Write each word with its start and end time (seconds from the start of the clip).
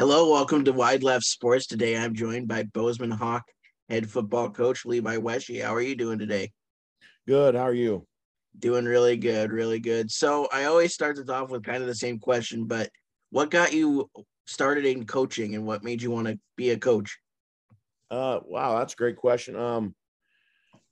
Hello, 0.00 0.30
welcome 0.30 0.64
to 0.64 0.72
Wide 0.72 1.02
Left 1.02 1.26
Sports. 1.26 1.66
Today 1.66 1.94
I'm 1.94 2.14
joined 2.14 2.48
by 2.48 2.62
Bozeman 2.62 3.10
Hawk 3.10 3.42
head 3.90 4.08
football 4.08 4.48
coach 4.48 4.86
Levi 4.86 5.18
Wesche. 5.18 5.62
How 5.62 5.74
are 5.74 5.82
you 5.82 5.94
doing 5.94 6.18
today? 6.18 6.52
Good. 7.28 7.54
How 7.54 7.64
are 7.64 7.74
you? 7.74 8.06
Doing 8.58 8.86
really 8.86 9.18
good, 9.18 9.52
really 9.52 9.78
good. 9.78 10.10
So 10.10 10.48
I 10.50 10.64
always 10.64 10.94
start 10.94 11.16
this 11.16 11.28
off 11.28 11.50
with 11.50 11.64
kind 11.64 11.82
of 11.82 11.86
the 11.86 11.94
same 11.94 12.18
question, 12.18 12.64
but 12.64 12.88
what 13.28 13.50
got 13.50 13.74
you 13.74 14.08
started 14.46 14.86
in 14.86 15.04
coaching 15.04 15.54
and 15.54 15.66
what 15.66 15.84
made 15.84 16.00
you 16.00 16.10
want 16.10 16.28
to 16.28 16.38
be 16.56 16.70
a 16.70 16.78
coach? 16.78 17.18
Uh, 18.10 18.40
wow, 18.46 18.78
that's 18.78 18.94
a 18.94 18.96
great 18.96 19.18
question. 19.18 19.54
Um, 19.54 19.94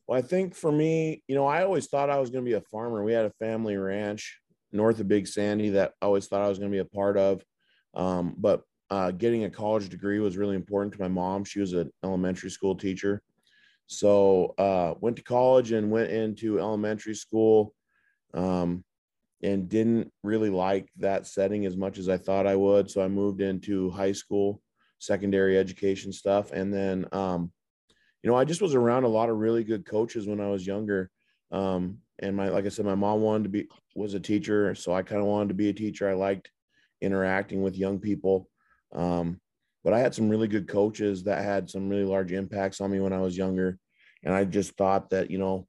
well, 0.06 0.18
I 0.18 0.22
think 0.22 0.54
for 0.54 0.70
me, 0.70 1.22
you 1.26 1.34
know, 1.34 1.46
I 1.46 1.64
always 1.64 1.86
thought 1.86 2.10
I 2.10 2.20
was 2.20 2.28
going 2.28 2.44
to 2.44 2.50
be 2.50 2.56
a 2.56 2.60
farmer. 2.60 3.02
We 3.02 3.14
had 3.14 3.24
a 3.24 3.32
family 3.38 3.78
ranch 3.78 4.38
north 4.70 5.00
of 5.00 5.08
Big 5.08 5.26
Sandy 5.26 5.70
that 5.70 5.94
I 6.02 6.04
always 6.04 6.26
thought 6.26 6.42
I 6.42 6.48
was 6.50 6.58
going 6.58 6.70
to 6.70 6.76
be 6.76 6.80
a 6.80 6.84
part 6.84 7.16
of. 7.16 7.42
Um, 7.94 8.34
but 8.36 8.64
uh, 8.90 9.10
getting 9.10 9.44
a 9.44 9.50
college 9.50 9.88
degree 9.88 10.18
was 10.18 10.36
really 10.36 10.56
important 10.56 10.92
to 10.94 11.00
my 11.00 11.08
mom. 11.08 11.44
She 11.44 11.60
was 11.60 11.72
an 11.72 11.90
elementary 12.02 12.50
school 12.50 12.74
teacher. 12.74 13.22
So 13.86 14.54
uh, 14.58 14.94
went 15.00 15.16
to 15.16 15.22
college 15.22 15.72
and 15.72 15.90
went 15.90 16.10
into 16.10 16.58
elementary 16.58 17.14
school 17.14 17.74
um, 18.34 18.84
and 19.42 19.68
didn't 19.68 20.12
really 20.22 20.50
like 20.50 20.88
that 20.98 21.26
setting 21.26 21.64
as 21.64 21.76
much 21.76 21.98
as 21.98 22.08
I 22.08 22.18
thought 22.18 22.46
I 22.46 22.56
would. 22.56 22.90
So 22.90 23.02
I 23.02 23.08
moved 23.08 23.40
into 23.40 23.90
high 23.90 24.12
school, 24.12 24.60
secondary 24.98 25.56
education 25.58 26.12
stuff. 26.12 26.52
And 26.52 26.72
then, 26.72 27.06
um, 27.12 27.50
you 28.22 28.30
know, 28.30 28.36
I 28.36 28.44
just 28.44 28.62
was 28.62 28.74
around 28.74 29.04
a 29.04 29.08
lot 29.08 29.30
of 29.30 29.38
really 29.38 29.64
good 29.64 29.86
coaches 29.86 30.26
when 30.26 30.40
I 30.40 30.48
was 30.48 30.66
younger. 30.66 31.10
Um, 31.50 31.98
and 32.18 32.36
my, 32.36 32.48
like 32.48 32.66
I 32.66 32.68
said, 32.68 32.84
my 32.84 32.94
mom 32.94 33.20
wanted 33.20 33.44
to 33.44 33.50
be, 33.50 33.68
was 33.94 34.14
a 34.14 34.20
teacher. 34.20 34.74
So 34.74 34.92
I 34.92 35.02
kind 35.02 35.20
of 35.20 35.26
wanted 35.26 35.48
to 35.48 35.54
be 35.54 35.68
a 35.68 35.74
teacher. 35.74 36.08
I 36.08 36.14
liked 36.14 36.50
interacting 37.00 37.62
with 37.62 37.76
young 37.76 38.00
people. 38.00 38.50
Um, 38.94 39.40
but 39.84 39.92
I 39.92 40.00
had 40.00 40.14
some 40.14 40.28
really 40.28 40.48
good 40.48 40.68
coaches 40.68 41.24
that 41.24 41.42
had 41.42 41.70
some 41.70 41.88
really 41.88 42.04
large 42.04 42.32
impacts 42.32 42.80
on 42.80 42.90
me 42.90 43.00
when 43.00 43.12
I 43.12 43.20
was 43.20 43.36
younger. 43.36 43.78
And 44.24 44.34
I 44.34 44.44
just 44.44 44.76
thought 44.76 45.10
that, 45.10 45.30
you 45.30 45.38
know, 45.38 45.66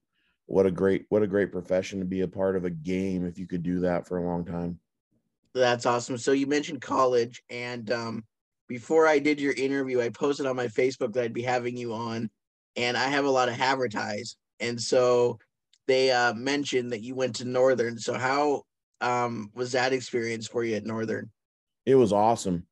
what 0.48 0.66
a 0.66 0.72
great, 0.72 1.06
what 1.10 1.22
a 1.22 1.28
great 1.28 1.52
profession 1.52 2.00
to 2.00 2.06
be 2.06 2.22
a 2.22 2.28
part 2.28 2.56
of 2.56 2.66
a 2.66 2.70
game 2.70 3.26
if 3.26 3.38
you 3.38 3.48
could 3.48 3.64
do 3.64 3.82
that 3.82 4.08
for 4.08 4.18
a 4.18 4.26
long 4.26 4.46
time. 4.46 4.80
That's 5.54 5.86
awesome. 5.86 6.18
So 6.18 6.32
you 6.32 6.48
mentioned 6.48 6.82
college 6.82 7.44
and 7.50 7.92
um 7.92 8.24
before 8.70 9.08
I 9.08 9.20
did 9.20 9.42
your 9.42 9.54
interview, 9.54 10.00
I 10.00 10.10
posted 10.10 10.46
on 10.46 10.56
my 10.56 10.68
Facebook 10.68 11.12
that 11.14 11.24
I'd 11.24 11.34
be 11.34 11.42
having 11.42 11.76
you 11.76 11.92
on, 11.94 12.30
and 12.78 12.96
I 12.96 13.06
have 13.06 13.26
a 13.26 13.30
lot 13.30 13.50
of 13.50 13.60
advertise. 13.60 14.38
And 14.60 14.80
so 14.80 15.40
they 15.88 16.12
uh, 16.12 16.36
mentioned 16.36 16.92
that 16.94 17.02
you 17.02 17.16
went 17.16 17.36
to 17.38 17.46
Northern. 17.46 17.98
So 17.98 18.14
how 18.14 18.62
um, 19.02 19.50
was 19.56 19.72
that 19.72 19.92
experience 19.92 20.48
for 20.48 20.64
you 20.64 20.76
at 20.76 20.86
Northern? 20.86 21.32
It 21.88 21.96
was 21.96 22.14
awesome. 22.14 22.68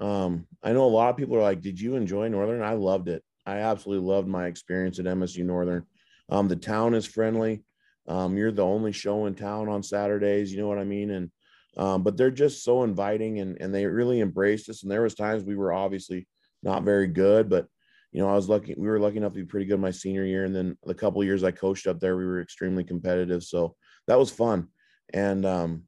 Um, 0.00 0.46
I 0.62 0.72
know 0.72 0.84
a 0.84 0.86
lot 0.86 1.10
of 1.10 1.16
people 1.16 1.36
are 1.36 1.42
like, 1.42 1.60
"Did 1.60 1.80
you 1.80 1.96
enjoy 1.96 2.28
Northern?" 2.28 2.62
I 2.62 2.74
loved 2.74 3.08
it. 3.08 3.22
I 3.46 3.58
absolutely 3.58 4.06
loved 4.06 4.28
my 4.28 4.46
experience 4.46 4.98
at 4.98 5.06
MSU 5.06 5.44
Northern. 5.44 5.84
Um, 6.28 6.48
the 6.48 6.56
town 6.56 6.94
is 6.94 7.06
friendly. 7.06 7.64
Um, 8.08 8.36
you're 8.36 8.52
the 8.52 8.64
only 8.64 8.92
show 8.92 9.26
in 9.26 9.34
town 9.34 9.68
on 9.68 9.82
Saturdays. 9.82 10.52
You 10.52 10.60
know 10.60 10.68
what 10.68 10.78
I 10.78 10.84
mean? 10.84 11.10
And 11.10 11.30
um, 11.76 12.02
but 12.02 12.16
they're 12.16 12.30
just 12.30 12.64
so 12.64 12.82
inviting 12.82 13.40
and 13.40 13.56
and 13.60 13.74
they 13.74 13.86
really 13.86 14.20
embraced 14.20 14.68
us. 14.68 14.82
And 14.82 14.90
there 14.90 15.02
was 15.02 15.14
times 15.14 15.44
we 15.44 15.56
were 15.56 15.72
obviously 15.72 16.26
not 16.62 16.84
very 16.84 17.06
good, 17.06 17.48
but 17.48 17.66
you 18.12 18.20
know 18.20 18.28
I 18.28 18.34
was 18.34 18.48
lucky. 18.48 18.74
We 18.76 18.88
were 18.88 18.98
lucky 18.98 19.16
enough 19.18 19.32
to 19.32 19.40
be 19.40 19.46
pretty 19.46 19.66
good 19.66 19.80
my 19.80 19.90
senior 19.90 20.24
year, 20.24 20.44
and 20.44 20.54
then 20.54 20.76
the 20.84 20.94
couple 20.94 21.22
years 21.24 21.44
I 21.44 21.50
coached 21.50 21.86
up 21.86 22.00
there, 22.00 22.16
we 22.16 22.26
were 22.26 22.40
extremely 22.40 22.84
competitive. 22.84 23.42
So 23.42 23.76
that 24.06 24.18
was 24.18 24.30
fun. 24.30 24.68
And 25.14 25.46
um, 25.46 25.84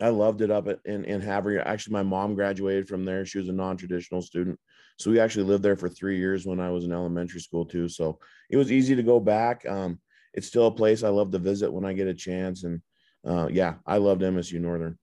I 0.00 0.10
loved 0.10 0.42
it 0.42 0.50
up 0.50 0.68
at, 0.68 0.78
in, 0.84 1.04
in 1.04 1.20
Havre. 1.20 1.66
Actually, 1.66 1.94
my 1.94 2.02
mom 2.02 2.34
graduated 2.34 2.88
from 2.88 3.04
there. 3.04 3.24
She 3.24 3.38
was 3.38 3.48
a 3.48 3.52
non-traditional 3.52 4.22
student. 4.22 4.58
So 4.98 5.10
we 5.10 5.20
actually 5.20 5.44
lived 5.44 5.62
there 5.62 5.76
for 5.76 5.88
three 5.88 6.18
years 6.18 6.46
when 6.46 6.60
I 6.60 6.70
was 6.70 6.84
in 6.84 6.92
elementary 6.92 7.40
school 7.40 7.64
too. 7.64 7.88
So 7.88 8.18
it 8.50 8.56
was 8.56 8.72
easy 8.72 8.96
to 8.96 9.02
go 9.02 9.20
back. 9.20 9.64
Um, 9.66 10.00
it's 10.34 10.46
still 10.46 10.66
a 10.66 10.72
place 10.72 11.02
I 11.02 11.08
love 11.08 11.30
to 11.32 11.38
visit 11.38 11.72
when 11.72 11.84
I 11.84 11.92
get 11.92 12.08
a 12.08 12.14
chance. 12.14 12.64
And 12.64 12.80
uh, 13.26 13.48
yeah, 13.50 13.74
I 13.86 13.98
loved 13.98 14.22
MSU 14.22 14.60
Northern. 14.60 14.98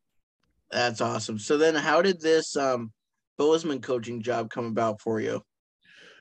That's 0.71 1.01
awesome. 1.01 1.39
So 1.39 1.57
then 1.57 1.75
how 1.75 2.01
did 2.01 2.19
this 2.19 2.55
um, 2.57 2.91
Bozeman 3.37 3.81
coaching 3.81 4.21
job 4.21 4.49
come 4.49 4.65
about 4.65 5.01
for 5.01 5.21
you? 5.21 5.41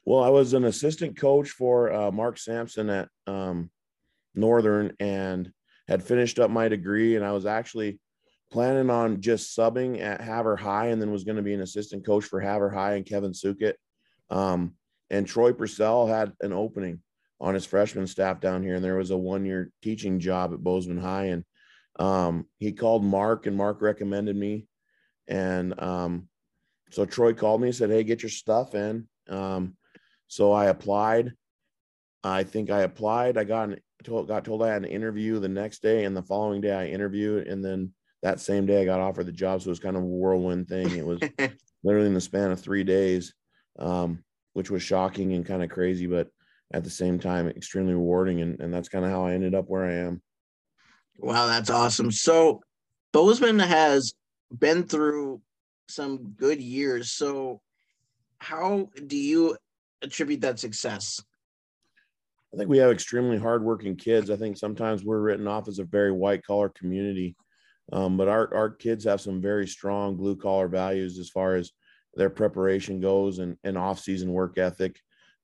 Well, 0.05 0.23
I 0.23 0.29
was 0.29 0.53
an 0.53 0.65
assistant 0.65 1.17
coach 1.17 1.51
for 1.51 1.93
uh, 1.93 2.11
Mark 2.11 2.39
Sampson 2.39 2.91
at 2.91 3.09
um, 3.27 3.71
Northern 4.34 4.93
and 5.01 5.51
had 5.89 6.03
finished 6.03 6.39
up 6.39 6.51
my 6.51 6.69
degree. 6.69 7.17
And 7.17 7.25
I 7.25 7.33
was 7.33 7.47
actually 7.47 7.99
planning 8.54 8.88
on 8.88 9.20
just 9.20 9.59
subbing 9.59 10.00
at 10.00 10.20
Havre 10.20 10.54
High 10.54 10.87
and 10.87 11.03
then 11.03 11.10
was 11.10 11.25
going 11.25 11.38
to 11.38 11.42
be 11.42 11.54
an 11.54 11.60
assistant 11.60 12.06
coach 12.06 12.25
for 12.25 12.41
Havre 12.41 12.70
High 12.70 12.94
and 12.94 13.04
Kevin 13.04 13.32
Sukett. 13.32 13.75
Um, 14.31 14.75
and 15.10 15.26
Troy 15.26 15.53
Purcell 15.53 16.06
had 16.06 16.32
an 16.41 16.53
opening 16.53 17.03
on 17.41 17.54
his 17.54 17.66
freshman 17.66 18.06
staff 18.06 18.38
down 18.38 18.62
here, 18.62 18.76
and 18.76 18.84
there 18.84 18.94
was 18.94 19.10
a 19.10 19.16
one 19.16 19.44
year 19.44 19.72
teaching 19.82 20.20
job 20.20 20.53
at 20.53 20.62
Bozeman 20.62 20.98
High. 20.98 21.25
And 21.25 21.44
um, 21.98 22.47
he 22.60 22.70
called 22.70 23.04
Mark, 23.04 23.47
and 23.47 23.56
Mark 23.56 23.82
recommended 23.82 24.37
me. 24.37 24.69
And 25.26 25.82
um, 25.82 26.28
so 26.92 27.04
Troy 27.04 27.34
called 27.34 27.60
me 27.60 27.69
and 27.69 27.76
said, 27.76 27.91
Hey, 27.91 28.04
get 28.04 28.22
your 28.22 28.31
stuff 28.31 28.76
in. 28.76 29.09
Um, 29.28 29.76
so 30.28 30.53
I 30.53 30.66
applied. 30.66 31.32
I 32.22 32.44
think 32.44 32.71
I 32.71 32.82
applied. 32.82 33.36
I 33.36 33.42
got 33.42 33.71
an, 33.71 33.81
told, 34.04 34.28
got 34.28 34.44
told 34.44 34.62
I 34.62 34.69
had 34.69 34.84
an 34.84 34.91
interview 34.91 35.41
the 35.41 35.48
next 35.48 35.82
day, 35.82 36.04
and 36.04 36.16
the 36.16 36.22
following 36.22 36.60
day 36.60 36.72
I 36.72 36.86
interviewed, 36.86 37.48
and 37.48 37.65
then 37.65 37.92
that 38.25 38.41
same 38.41 38.65
day 38.65 38.81
I 38.81 38.87
got 38.87 39.01
offered 39.01 39.27
the 39.27 39.33
job. 39.33 39.61
So 39.61 39.69
it 39.69 39.73
was 39.73 39.79
kind 39.79 39.97
of 39.97 40.03
a 40.03 40.07
whirlwind 40.07 40.67
thing. 40.67 40.91
It 40.97 41.05
was 41.05 41.21
literally 41.85 42.09
in 42.09 42.15
the 42.15 42.21
span 42.23 42.51
of 42.51 42.59
three 42.59 42.83
days, 42.83 43.35
um, 43.79 44.25
which 44.55 44.71
was 44.71 44.83
shocking 44.83 45.35
and 45.35 45.45
kind 45.45 45.62
of 45.62 45.69
crazy, 45.69 46.07
but 46.07 46.29
at 46.73 46.84
the 46.84 46.91
same 46.91 47.19
time, 47.19 47.49
extremely 47.49 47.93
rewarding. 47.93 48.41
And, 48.41 48.59
and 48.61 48.73
that's 48.73 48.89
kind 48.89 49.05
of 49.05 49.11
how 49.11 49.27
I 49.27 49.34
ended 49.34 49.55
up 49.55 49.67
where 49.69 49.84
I 49.84 49.93
am. 49.93 50.23
Wow, 51.19 51.47
that's 51.47 51.69
awesome. 51.69 52.11
So 52.11 52.63
Bozeman 53.13 53.59
has 53.59 54.15
been 54.59 54.84
through 54.84 55.43
some 55.89 56.31
good 56.31 56.63
years. 56.63 57.13
So 57.13 57.61
how 58.39 58.89
do 59.07 59.19
you 59.19 59.59
attribute 60.01 60.41
that 60.41 60.59
success? 60.59 61.23
I 62.55 62.57
think 62.57 62.71
we 62.71 62.79
have 62.79 62.91
extremely 62.91 63.37
hardworking 63.37 63.97
kids. 63.97 64.31
I 64.31 64.37
think 64.37 64.57
sometimes 64.57 65.05
we're 65.05 65.21
written 65.21 65.47
off 65.47 65.69
as 65.69 65.79
a 65.79 65.84
very 65.84 66.11
white 66.11 66.43
collar 66.43 66.71
community. 66.71 67.37
Um, 67.93 68.17
but 68.17 68.28
our, 68.28 68.53
our 68.55 68.71
kids 68.71 69.05
have 69.05 69.21
some 69.21 69.41
very 69.41 69.67
strong 69.67 70.17
blue 70.17 70.37
collar 70.37 70.69
values 70.69 71.19
as 71.19 71.28
far 71.28 71.56
as 71.56 71.72
their 72.15 72.31
preparation 72.31 73.00
goes 73.00 73.39
and, 73.39 73.56
and 73.65 73.77
off 73.77 73.99
season 73.99 74.33
work 74.33 74.59
ethic. 74.59 75.00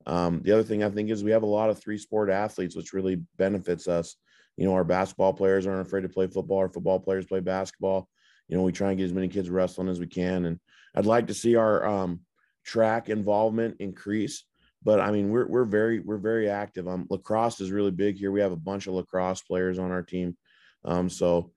Um, 0.06 0.40
the 0.42 0.52
other 0.52 0.62
thing 0.62 0.82
I 0.82 0.90
think 0.90 1.10
is 1.10 1.22
we 1.22 1.32
have 1.32 1.42
a 1.42 1.46
lot 1.46 1.70
of 1.70 1.78
three 1.78 1.98
sport 1.98 2.30
athletes, 2.30 2.74
which 2.74 2.92
really 2.92 3.22
benefits 3.36 3.88
us. 3.88 4.16
You 4.56 4.66
know, 4.66 4.74
our 4.74 4.84
basketball 4.84 5.32
players 5.32 5.66
aren't 5.66 5.86
afraid 5.86 6.02
to 6.02 6.08
play 6.08 6.26
football. 6.26 6.58
Our 6.58 6.68
football 6.68 7.00
players 7.00 7.26
play 7.26 7.40
basketball. 7.40 8.08
You 8.48 8.56
know, 8.56 8.62
we 8.62 8.72
try 8.72 8.90
and 8.90 8.98
get 8.98 9.04
as 9.04 9.12
many 9.12 9.28
kids 9.28 9.50
wrestling 9.50 9.88
as 9.88 10.00
we 10.00 10.06
can. 10.06 10.46
And 10.46 10.58
I'd 10.94 11.06
like 11.06 11.28
to 11.28 11.34
see 11.34 11.56
our 11.56 11.86
um, 11.86 12.20
track 12.64 13.08
involvement 13.08 13.76
increase. 13.80 14.44
But 14.82 15.00
I 15.00 15.10
mean, 15.10 15.30
we're 15.30 15.46
we're 15.46 15.64
very 15.64 16.00
we're 16.00 16.16
very 16.16 16.48
active. 16.48 16.88
Um, 16.88 17.06
lacrosse 17.10 17.60
is 17.60 17.70
really 17.70 17.90
big 17.90 18.16
here. 18.16 18.32
We 18.32 18.40
have 18.40 18.52
a 18.52 18.56
bunch 18.56 18.86
of 18.86 18.94
lacrosse 18.94 19.42
players 19.42 19.78
on 19.78 19.90
our 19.90 20.02
team. 20.02 20.36
Um, 20.84 21.10
so 21.10 21.52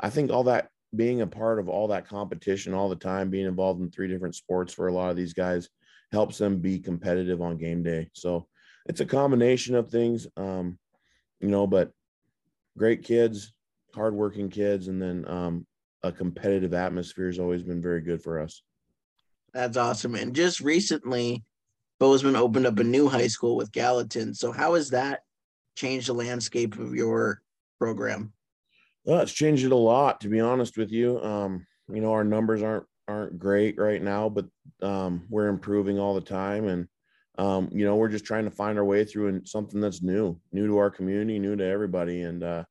I 0.00 0.10
think 0.10 0.30
all 0.30 0.44
that 0.44 0.68
being 0.94 1.20
a 1.20 1.26
part 1.26 1.58
of 1.58 1.68
all 1.68 1.88
that 1.88 2.08
competition 2.08 2.74
all 2.74 2.88
the 2.88 2.96
time, 2.96 3.30
being 3.30 3.46
involved 3.46 3.80
in 3.80 3.90
three 3.90 4.08
different 4.08 4.34
sports 4.34 4.72
for 4.72 4.88
a 4.88 4.92
lot 4.92 5.10
of 5.10 5.16
these 5.16 5.34
guys 5.34 5.68
helps 6.12 6.38
them 6.38 6.58
be 6.58 6.78
competitive 6.78 7.42
on 7.42 7.58
game 7.58 7.82
day. 7.82 8.08
So 8.14 8.46
it's 8.86 9.00
a 9.00 9.06
combination 9.06 9.74
of 9.74 9.90
things, 9.90 10.26
um, 10.36 10.78
you 11.40 11.48
know, 11.48 11.66
but 11.66 11.92
great 12.78 13.04
kids, 13.04 13.52
hardworking 13.94 14.48
kids, 14.48 14.88
and 14.88 15.00
then 15.00 15.28
um, 15.28 15.66
a 16.02 16.10
competitive 16.10 16.72
atmosphere 16.72 17.26
has 17.26 17.38
always 17.38 17.62
been 17.62 17.82
very 17.82 18.00
good 18.00 18.22
for 18.22 18.40
us. 18.40 18.62
That's 19.52 19.76
awesome. 19.76 20.14
And 20.14 20.34
just 20.34 20.60
recently, 20.60 21.44
Bozeman 21.98 22.36
opened 22.36 22.66
up 22.66 22.78
a 22.78 22.84
new 22.84 23.08
high 23.08 23.26
school 23.26 23.56
with 23.56 23.72
Gallatin. 23.72 24.32
So 24.34 24.52
how 24.52 24.74
has 24.74 24.90
that 24.90 25.20
changed 25.74 26.08
the 26.08 26.14
landscape 26.14 26.78
of 26.78 26.94
your 26.94 27.42
program? 27.78 28.32
Well, 29.08 29.20
it's 29.20 29.32
changed 29.32 29.64
it 29.64 29.72
a 29.72 29.74
lot, 29.74 30.20
to 30.20 30.28
be 30.28 30.38
honest 30.38 30.76
with 30.76 30.92
you. 30.92 31.18
Um, 31.22 31.66
you 31.90 32.02
know, 32.02 32.12
our 32.12 32.24
numbers 32.24 32.62
aren't 32.62 32.84
aren't 33.08 33.38
great 33.38 33.78
right 33.78 34.02
now, 34.02 34.28
but 34.28 34.44
um, 34.82 35.24
we're 35.30 35.48
improving 35.48 35.98
all 35.98 36.14
the 36.14 36.20
time, 36.20 36.68
and 36.68 36.86
um, 37.38 37.70
you 37.72 37.86
know, 37.86 37.96
we're 37.96 38.10
just 38.10 38.26
trying 38.26 38.44
to 38.44 38.50
find 38.50 38.76
our 38.76 38.84
way 38.84 39.06
through 39.06 39.28
and 39.28 39.48
something 39.48 39.80
that's 39.80 40.02
new, 40.02 40.38
new 40.52 40.66
to 40.66 40.76
our 40.76 40.90
community, 40.90 41.38
new 41.38 41.56
to 41.56 41.64
everybody. 41.64 42.20
And 42.20 42.42
uh, 42.42 42.64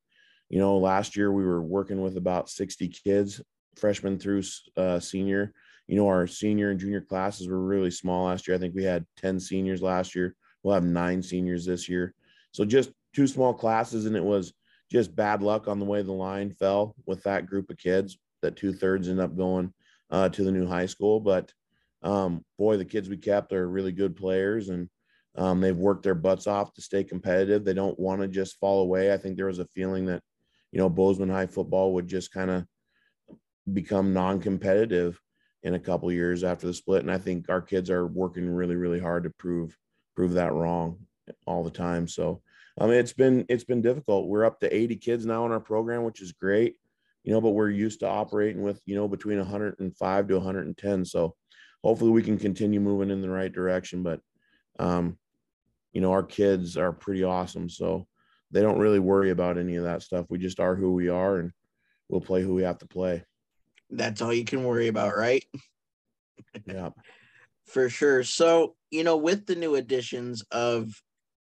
you 0.47 0.59
know, 0.59 0.77
last 0.77 1.15
year 1.15 1.31
we 1.31 1.43
were 1.43 1.63
working 1.63 2.03
with 2.03 2.17
about 2.17 2.51
sixty 2.51 2.87
kids, 2.87 3.41
freshman 3.75 4.19
through 4.19 4.43
uh, 4.75 4.99
senior. 4.99 5.53
You 5.87 5.95
know, 5.95 6.07
our 6.07 6.27
senior 6.27 6.69
and 6.69 6.79
junior 6.79 7.01
classes 7.01 7.47
were 7.47 7.59
really 7.59 7.89
small 7.89 8.27
last 8.27 8.47
year. 8.47 8.53
I 8.53 8.59
think 8.59 8.75
we 8.75 8.83
had 8.83 9.07
ten 9.15 9.39
seniors 9.39 9.81
last 9.81 10.13
year. 10.13 10.35
We'll 10.61 10.75
have 10.75 10.83
nine 10.83 11.23
seniors 11.23 11.65
this 11.65 11.89
year. 11.89 12.13
So 12.51 12.63
just 12.63 12.91
two 13.15 13.25
small 13.25 13.55
classes, 13.55 14.05
and 14.05 14.15
it 14.15 14.23
was 14.23 14.53
just 14.91 15.15
bad 15.15 15.41
luck 15.41 15.67
on 15.67 15.79
the 15.79 15.85
way 15.85 16.01
the 16.01 16.11
line 16.11 16.51
fell 16.51 16.95
with 17.05 17.23
that 17.23 17.45
group 17.45 17.69
of 17.69 17.77
kids 17.77 18.17
that 18.41 18.55
two 18.55 18.73
thirds 18.73 19.09
end 19.09 19.19
up 19.19 19.35
going 19.35 19.73
uh, 20.09 20.29
to 20.29 20.43
the 20.43 20.51
new 20.51 20.67
high 20.67 20.85
school. 20.85 21.19
But 21.19 21.51
um, 22.03 22.43
boy, 22.57 22.77
the 22.77 22.85
kids 22.85 23.09
we 23.09 23.17
kept 23.17 23.53
are 23.53 23.67
really 23.67 23.91
good 23.91 24.15
players 24.15 24.69
and 24.69 24.89
um, 25.35 25.61
they've 25.61 25.77
worked 25.77 26.03
their 26.03 26.15
butts 26.15 26.47
off 26.47 26.73
to 26.73 26.81
stay 26.81 27.03
competitive. 27.03 27.63
They 27.63 27.73
don't 27.73 27.99
want 27.99 28.21
to 28.21 28.27
just 28.27 28.59
fall 28.59 28.81
away. 28.81 29.13
I 29.13 29.17
think 29.17 29.35
there 29.35 29.45
was 29.45 29.59
a 29.59 29.65
feeling 29.65 30.05
that, 30.07 30.21
you 30.71 30.79
know, 30.79 30.89
Bozeman 30.89 31.29
High 31.29 31.45
football 31.45 31.93
would 31.93 32.07
just 32.07 32.31
kind 32.31 32.49
of 32.49 32.65
become 33.71 34.13
non-competitive 34.13 35.19
in 35.63 35.75
a 35.75 35.79
couple 35.79 36.11
years 36.11 36.43
after 36.43 36.65
the 36.65 36.73
split. 36.73 37.01
And 37.01 37.11
I 37.11 37.17
think 37.17 37.49
our 37.49 37.61
kids 37.61 37.89
are 37.89 38.07
working 38.07 38.49
really, 38.49 38.75
really 38.75 38.99
hard 38.99 39.23
to 39.23 39.29
prove 39.31 39.77
prove 40.15 40.33
that 40.33 40.53
wrong 40.53 40.97
all 41.45 41.63
the 41.63 41.69
time. 41.69 42.07
So 42.07 42.41
I 42.79 42.85
mean, 42.85 42.95
it's 42.95 43.13
been 43.13 43.45
it's 43.49 43.63
been 43.63 43.81
difficult. 43.81 44.27
We're 44.27 44.45
up 44.45 44.59
to 44.59 44.75
80 44.75 44.97
kids 44.97 45.25
now 45.25 45.45
in 45.45 45.51
our 45.51 45.59
program, 45.59 46.03
which 46.03 46.21
is 46.21 46.31
great, 46.31 46.75
you 47.23 47.33
know, 47.33 47.41
but 47.41 47.51
we're 47.51 47.69
used 47.69 48.01
to 48.01 48.07
operating 48.07 48.61
with 48.61 48.81
you 48.85 48.95
know 48.95 49.07
between 49.07 49.39
105 49.39 50.27
to 50.27 50.33
110. 50.35 51.05
So 51.05 51.35
hopefully 51.83 52.11
we 52.11 52.23
can 52.23 52.37
continue 52.37 52.79
moving 52.79 53.09
in 53.09 53.21
the 53.21 53.29
right 53.29 53.51
direction. 53.51 54.03
But 54.03 54.21
um, 54.79 55.17
you 55.91 56.01
know, 56.01 56.11
our 56.11 56.23
kids 56.23 56.77
are 56.77 56.93
pretty 56.93 57.23
awesome, 57.23 57.69
so 57.69 58.07
they 58.51 58.61
don't 58.61 58.79
really 58.79 58.99
worry 58.99 59.31
about 59.31 59.57
any 59.57 59.75
of 59.75 59.83
that 59.85 60.03
stuff. 60.03 60.27
We 60.29 60.37
just 60.37 60.59
are 60.59 60.75
who 60.75 60.93
we 60.93 61.09
are, 61.09 61.37
and 61.37 61.51
we'll 62.09 62.21
play 62.21 62.43
who 62.43 62.53
we 62.53 62.63
have 62.63 62.77
to 62.79 62.87
play. 62.87 63.23
That's 63.89 64.21
all 64.21 64.33
you 64.33 64.45
can 64.45 64.63
worry 64.63 64.87
about, 64.87 65.17
right? 65.17 65.43
Yeah. 66.65 66.89
For 67.65 67.89
sure. 67.89 68.23
So, 68.23 68.75
you 68.91 69.03
know, 69.03 69.17
with 69.17 69.45
the 69.45 69.55
new 69.55 69.75
additions 69.75 70.43
of 70.51 71.01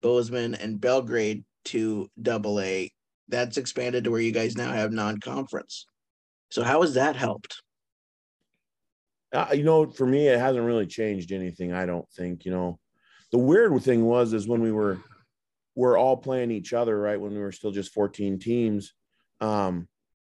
Bozeman 0.03 0.55
and 0.55 0.81
Belgrade 0.81 1.45
to 1.67 2.11
double 2.21 2.61
A, 2.61 2.93
that's 3.29 3.57
expanded 3.57 4.05
to 4.05 4.11
where 4.11 4.21
you 4.21 4.33
guys 4.33 4.57
now 4.57 4.73
have 4.73 4.93
non-conference. 4.93 5.87
So 6.51 6.63
how 6.63 6.83
has 6.83 6.95
that 6.95 7.17
helped? 7.17 7.63
Uh, 9.33 9.49
you 9.53 9.63
know, 9.63 9.87
for 9.87 10.07
me, 10.07 10.29
it 10.29 10.39
hasn't 10.39 10.65
really 10.65 10.87
changed 10.87 11.33
anything. 11.33 11.73
I 11.73 11.85
don't 11.85 12.09
think. 12.11 12.47
You 12.47 12.53
know, 12.53 12.79
the 13.31 13.39
weird 13.39 13.83
thing 13.83 14.05
was 14.05 14.33
is 14.33 14.49
when 14.49 14.63
we 14.63 14.73
were 14.73 14.99
we're 15.75 15.99
all 15.99 16.17
playing 16.17 16.51
each 16.51 16.73
other, 16.73 16.99
right? 16.99 17.21
When 17.21 17.33
we 17.33 17.39
were 17.39 17.53
still 17.53 17.71
just 17.71 17.93
14 17.93 18.39
teams, 18.39 18.95
um, 19.41 19.87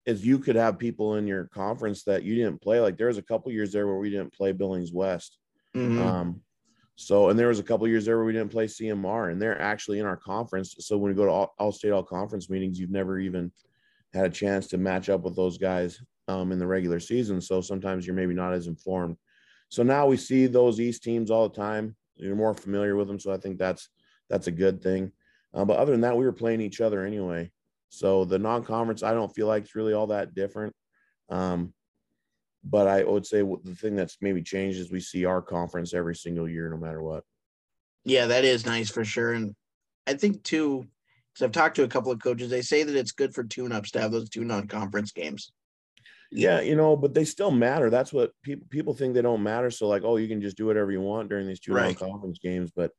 is 0.06 0.24
you 0.24 0.38
could 0.38 0.56
have 0.56 0.78
people 0.78 1.16
in 1.16 1.26
your 1.26 1.46
conference 1.46 2.04
that 2.04 2.22
you 2.22 2.34
didn't 2.34 2.62
play. 2.62 2.80
Like 2.80 2.96
there 2.96 3.08
was 3.08 3.18
a 3.18 3.22
couple 3.22 3.52
years 3.52 3.72
there 3.72 3.86
where 3.86 3.98
we 3.98 4.10
didn't 4.10 4.32
play 4.32 4.52
Billings 4.52 4.92
West. 4.92 5.36
Mm-hmm. 5.76 6.00
Um, 6.00 6.40
so, 6.96 7.28
and 7.28 7.38
there 7.38 7.48
was 7.48 7.58
a 7.58 7.64
couple 7.64 7.88
years 7.88 8.04
there 8.04 8.16
where 8.16 8.26
we 8.26 8.32
didn't 8.32 8.52
play 8.52 8.66
CMR, 8.66 9.32
and 9.32 9.42
they're 9.42 9.60
actually 9.60 9.98
in 9.98 10.06
our 10.06 10.16
conference. 10.16 10.76
So 10.78 10.96
when 10.96 11.10
we 11.10 11.16
go 11.16 11.24
to 11.24 11.30
all, 11.30 11.54
all 11.58 11.72
state, 11.72 11.90
all 11.90 12.04
conference 12.04 12.48
meetings, 12.48 12.78
you've 12.78 12.90
never 12.90 13.18
even 13.18 13.50
had 14.12 14.26
a 14.26 14.30
chance 14.30 14.68
to 14.68 14.78
match 14.78 15.08
up 15.08 15.22
with 15.22 15.34
those 15.34 15.58
guys 15.58 16.00
um, 16.28 16.52
in 16.52 16.58
the 16.58 16.66
regular 16.66 17.00
season. 17.00 17.40
So 17.40 17.60
sometimes 17.60 18.06
you're 18.06 18.14
maybe 18.14 18.34
not 18.34 18.52
as 18.52 18.68
informed. 18.68 19.16
So 19.70 19.82
now 19.82 20.06
we 20.06 20.16
see 20.16 20.46
those 20.46 20.80
East 20.80 21.02
teams 21.02 21.30
all 21.30 21.48
the 21.48 21.56
time. 21.56 21.96
You're 22.16 22.36
more 22.36 22.54
familiar 22.54 22.94
with 22.94 23.08
them, 23.08 23.18
so 23.18 23.32
I 23.32 23.38
think 23.38 23.58
that's 23.58 23.88
that's 24.30 24.46
a 24.46 24.52
good 24.52 24.80
thing. 24.80 25.10
Uh, 25.52 25.64
but 25.64 25.78
other 25.78 25.92
than 25.92 26.00
that, 26.02 26.16
we 26.16 26.24
were 26.24 26.32
playing 26.32 26.60
each 26.60 26.80
other 26.80 27.04
anyway. 27.04 27.50
So 27.88 28.24
the 28.24 28.38
non-conference, 28.38 29.02
I 29.02 29.14
don't 29.14 29.34
feel 29.34 29.46
like 29.46 29.64
it's 29.64 29.74
really 29.74 29.92
all 29.92 30.08
that 30.08 30.34
different. 30.34 30.74
Um, 31.28 31.74
but 32.64 32.88
I 32.88 33.04
would 33.04 33.26
say 33.26 33.42
the 33.42 33.74
thing 33.74 33.94
that's 33.94 34.16
maybe 34.20 34.42
changed 34.42 34.78
is 34.78 34.90
we 34.90 35.00
see 35.00 35.24
our 35.24 35.42
conference 35.42 35.92
every 35.92 36.16
single 36.16 36.48
year, 36.48 36.68
no 36.70 36.76
matter 36.76 37.02
what. 37.02 37.24
Yeah, 38.04 38.26
that 38.26 38.44
is 38.44 38.66
nice 38.66 38.90
for 38.90 39.04
sure. 39.04 39.32
And 39.32 39.54
I 40.06 40.14
think 40.14 40.42
too, 40.42 40.86
because 41.32 41.44
I've 41.44 41.52
talked 41.52 41.76
to 41.76 41.84
a 41.84 41.88
couple 41.88 42.12
of 42.12 42.22
coaches, 42.22 42.50
they 42.50 42.62
say 42.62 42.82
that 42.82 42.96
it's 42.96 43.12
good 43.12 43.34
for 43.34 43.44
tune-ups 43.44 43.90
to 43.92 44.00
have 44.00 44.12
those 44.12 44.28
two 44.28 44.44
non-conference 44.44 45.12
games. 45.12 45.52
Yeah, 46.30 46.60
you 46.60 46.74
know, 46.74 46.96
but 46.96 47.14
they 47.14 47.24
still 47.24 47.50
matter. 47.50 47.90
That's 47.90 48.12
what 48.12 48.32
people 48.42 48.66
people 48.68 48.94
think 48.94 49.14
they 49.14 49.22
don't 49.22 49.42
matter. 49.42 49.70
So 49.70 49.86
like, 49.86 50.02
oh, 50.04 50.16
you 50.16 50.26
can 50.26 50.40
just 50.40 50.56
do 50.56 50.66
whatever 50.66 50.90
you 50.90 51.00
want 51.00 51.28
during 51.28 51.46
these 51.46 51.60
two 51.60 51.72
right. 51.72 51.98
non-conference 52.00 52.38
games, 52.40 52.72
but 52.74 52.90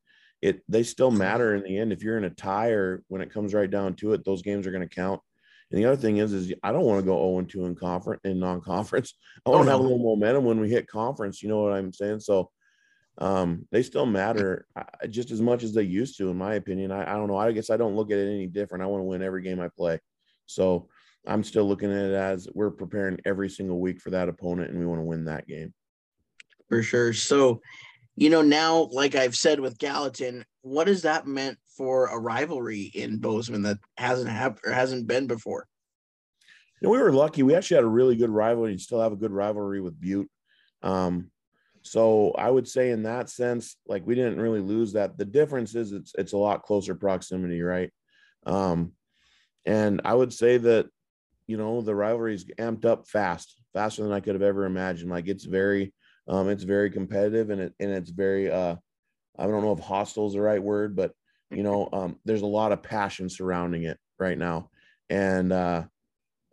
it 0.42 0.62
they 0.70 0.84
still 0.84 1.12
matter 1.12 1.56
in 1.56 1.64
the 1.64 1.78
end. 1.78 1.92
If 1.92 2.02
you're 2.02 2.18
in 2.18 2.24
a 2.24 2.30
tie 2.30 2.70
or 2.70 3.04
when 3.08 3.22
it 3.22 3.34
comes 3.34 3.54
right 3.54 3.70
down 3.70 3.96
to 3.96 4.14
it, 4.14 4.24
those 4.24 4.42
games 4.42 4.66
are 4.66 4.72
going 4.72 4.88
to 4.88 4.96
count. 4.96 5.22
And 5.72 5.80
the 5.80 5.86
other 5.86 6.00
thing 6.00 6.18
is, 6.18 6.32
is 6.32 6.54
I 6.64 6.72
don't 6.72 6.86
want 6.86 7.00
to 7.00 7.06
go 7.06 7.18
0 7.18 7.40
and 7.40 7.50
2 7.50 7.66
in 7.66 7.76
conference 7.76 8.22
in 8.24 8.40
non-conference. 8.40 9.14
I 9.46 9.50
want 9.50 9.62
oh, 9.62 9.66
to 9.66 9.72
have 9.72 9.80
a 9.80 9.84
little 9.84 9.98
momentum 9.98 10.46
when 10.46 10.60
we 10.60 10.70
hit 10.70 10.88
conference. 10.88 11.42
You 11.42 11.50
know 11.50 11.64
what 11.64 11.74
I'm 11.74 11.92
saying? 11.92 12.20
So 12.20 12.52
um, 13.18 13.68
they 13.72 13.82
still 13.82 14.06
matter 14.06 14.68
just 15.10 15.32
as 15.32 15.42
much 15.42 15.64
as 15.64 15.74
they 15.74 15.84
used 15.84 16.18
to, 16.18 16.30
in 16.30 16.38
my 16.38 16.56
opinion. 16.56 16.92
I, 16.92 17.04
I 17.12 17.16
don't 17.16 17.28
know. 17.28 17.38
I 17.38 17.52
guess 17.52 17.70
I 17.70 17.78
don't 17.78 17.96
look 17.96 18.12
at 18.12 18.18
it 18.18 18.32
any 18.32 18.48
different. 18.48 18.84
I 18.84 18.88
want 18.88 19.02
to 19.02 19.06
win 19.06 19.22
every 19.22 19.42
game 19.42 19.60
I 19.60 19.70
play. 19.70 20.00
So 20.46 20.88
I'm 21.28 21.44
still 21.44 21.68
looking 21.68 21.92
at 21.92 22.06
it 22.06 22.14
as 22.14 22.48
we're 22.54 22.72
preparing 22.72 23.20
every 23.26 23.50
single 23.50 23.80
week 23.80 24.02
for 24.02 24.12
that 24.12 24.30
opponent 24.30 24.70
and 24.70 24.80
we 24.80 24.86
want 24.86 25.00
to 25.00 25.06
win 25.06 25.26
that 25.26 25.48
game. 25.48 25.74
For 26.70 26.84
sure. 26.84 27.14
So, 27.14 27.62
you 28.16 28.30
know, 28.30 28.42
now, 28.42 28.90
like 28.92 29.16
I've 29.16 29.36
said 29.36 29.60
with 29.60 29.78
Gallatin, 29.78 30.46
what 30.62 30.88
has 30.88 31.04
that 31.04 31.28
meant 31.28 31.58
for 31.76 32.08
a 32.08 32.20
rivalry 32.20 32.84
in 32.94 33.18
Bozeman 33.18 33.64
that 33.64 33.78
hasn't 33.98 34.30
happened 34.30 34.62
or 34.66 34.72
hasn't 34.72 35.08
been 35.08 35.28
before? 35.28 35.68
We 36.82 36.98
were 36.98 37.12
lucky. 37.12 37.44
We 37.44 37.56
actually 37.56 37.76
had 37.76 37.84
a 37.86 37.90
really 37.90 38.16
good 38.16 38.30
rivalry 38.30 38.72
and 38.72 38.82
still 38.82 39.02
have 39.02 39.14
a 39.14 39.18
good 39.18 39.32
rivalry 39.32 39.82
with 39.82 40.00
Butte. 40.00 40.30
Um, 40.84 41.32
so 41.82 42.32
I 42.32 42.50
would 42.50 42.68
say 42.68 42.92
in 42.92 43.04
that 43.04 43.30
sense, 43.30 43.78
like 43.88 44.06
we 44.06 44.16
didn't 44.16 44.42
really 44.42 44.60
lose 44.60 44.94
that. 44.94 45.18
The 45.18 45.26
difference 45.26 45.76
is 45.76 45.92
it's 45.92 46.14
it's 46.18 46.34
a 46.34 46.38
lot 46.38 46.64
closer 46.64 46.96
proximity, 46.96 47.62
right? 47.62 47.92
Um, 48.46 48.94
and 49.66 50.02
I 50.04 50.14
would 50.14 50.34
say 50.34 50.58
that 50.58 50.88
you 51.48 51.58
know 51.58 51.82
the 51.82 51.96
rivalry 51.96 52.36
is 52.36 52.46
amped 52.60 52.86
up 52.86 53.08
fast, 53.08 53.56
faster 53.74 54.04
than 54.04 54.12
I 54.12 54.20
could 54.20 54.36
have 54.36 54.42
ever 54.42 54.66
imagined. 54.66 55.12
Like 55.12 55.28
it's 55.28 55.46
very, 55.46 55.94
um, 56.28 56.50
it's 56.50 56.64
very 56.64 56.90
competitive 56.90 57.52
and 57.52 57.62
it 57.62 57.74
and 57.80 57.92
it's 57.92 58.10
very 58.10 58.52
uh, 58.52 58.76
I 59.38 59.48
don't 59.48 59.64
know 59.64 59.74
if 59.74 59.80
hostile 59.80 60.28
is 60.28 60.34
the 60.34 60.42
right 60.42 60.62
word, 60.62 60.96
but 60.96 61.12
you 61.52 61.64
know, 61.64 61.90
um, 61.94 62.20
there's 62.26 62.42
a 62.42 62.48
lot 62.48 62.72
of 62.72 62.84
passion 62.84 63.30
surrounding 63.30 63.84
it 63.84 63.98
right 64.20 64.38
now, 64.38 64.70
and 65.10 65.52
uh, 65.52 65.84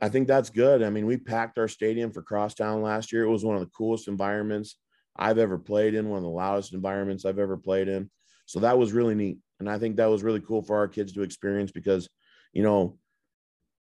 I 0.00 0.08
think 0.08 0.28
that's 0.28 0.50
good. 0.50 0.82
I 0.82 0.90
mean, 0.90 1.06
we 1.06 1.16
packed 1.16 1.58
our 1.58 1.68
stadium 1.68 2.12
for 2.12 2.22
Crosstown 2.22 2.82
last 2.82 3.12
year. 3.12 3.24
It 3.24 3.30
was 3.30 3.44
one 3.44 3.56
of 3.56 3.62
the 3.62 3.70
coolest 3.76 4.08
environments 4.08 4.76
I've 5.16 5.38
ever 5.38 5.58
played 5.58 5.94
in, 5.94 6.08
one 6.08 6.18
of 6.18 6.24
the 6.24 6.30
loudest 6.30 6.74
environments 6.74 7.24
I've 7.24 7.38
ever 7.38 7.56
played 7.56 7.88
in. 7.88 8.10
So 8.46 8.60
that 8.60 8.78
was 8.78 8.92
really 8.92 9.14
neat, 9.14 9.38
and 9.60 9.70
I 9.70 9.78
think 9.78 9.96
that 9.96 10.10
was 10.10 10.22
really 10.22 10.40
cool 10.40 10.62
for 10.62 10.76
our 10.76 10.88
kids 10.88 11.12
to 11.12 11.22
experience 11.22 11.70
because, 11.70 12.08
you 12.52 12.62
know, 12.62 12.98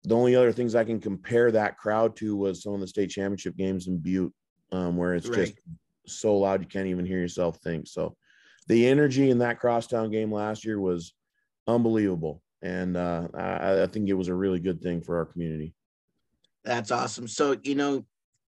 the 0.04 0.16
only 0.16 0.34
other 0.34 0.52
things 0.52 0.74
I 0.74 0.84
can 0.84 1.00
compare 1.00 1.50
that 1.52 1.76
crowd 1.76 2.16
to 2.16 2.36
was 2.36 2.62
some 2.62 2.72
of 2.72 2.80
the 2.80 2.86
state 2.86 3.10
championship 3.10 3.56
games 3.56 3.88
in 3.88 3.98
Butte, 3.98 4.32
um, 4.72 4.96
where 4.96 5.14
it's 5.14 5.28
right. 5.28 5.46
just 5.46 5.54
so 6.06 6.36
loud 6.38 6.62
you 6.62 6.68
can't 6.68 6.86
even 6.86 7.04
hear 7.04 7.18
yourself 7.18 7.58
think. 7.58 7.86
So 7.86 8.16
the 8.68 8.86
energy 8.86 9.30
in 9.30 9.38
that 9.38 9.58
crosstown 9.58 10.10
game 10.10 10.32
last 10.32 10.64
year 10.64 10.78
was 10.78 11.14
unbelievable. 11.66 12.42
And 12.62 12.96
uh, 12.96 13.28
I, 13.34 13.82
I 13.82 13.86
think 13.86 14.08
it 14.08 14.14
was 14.14 14.28
a 14.28 14.34
really 14.34 14.60
good 14.60 14.80
thing 14.80 15.00
for 15.00 15.16
our 15.16 15.24
community. 15.24 15.74
That's 16.64 16.90
awesome. 16.90 17.28
So, 17.28 17.56
you 17.62 17.74
know, 17.74 18.04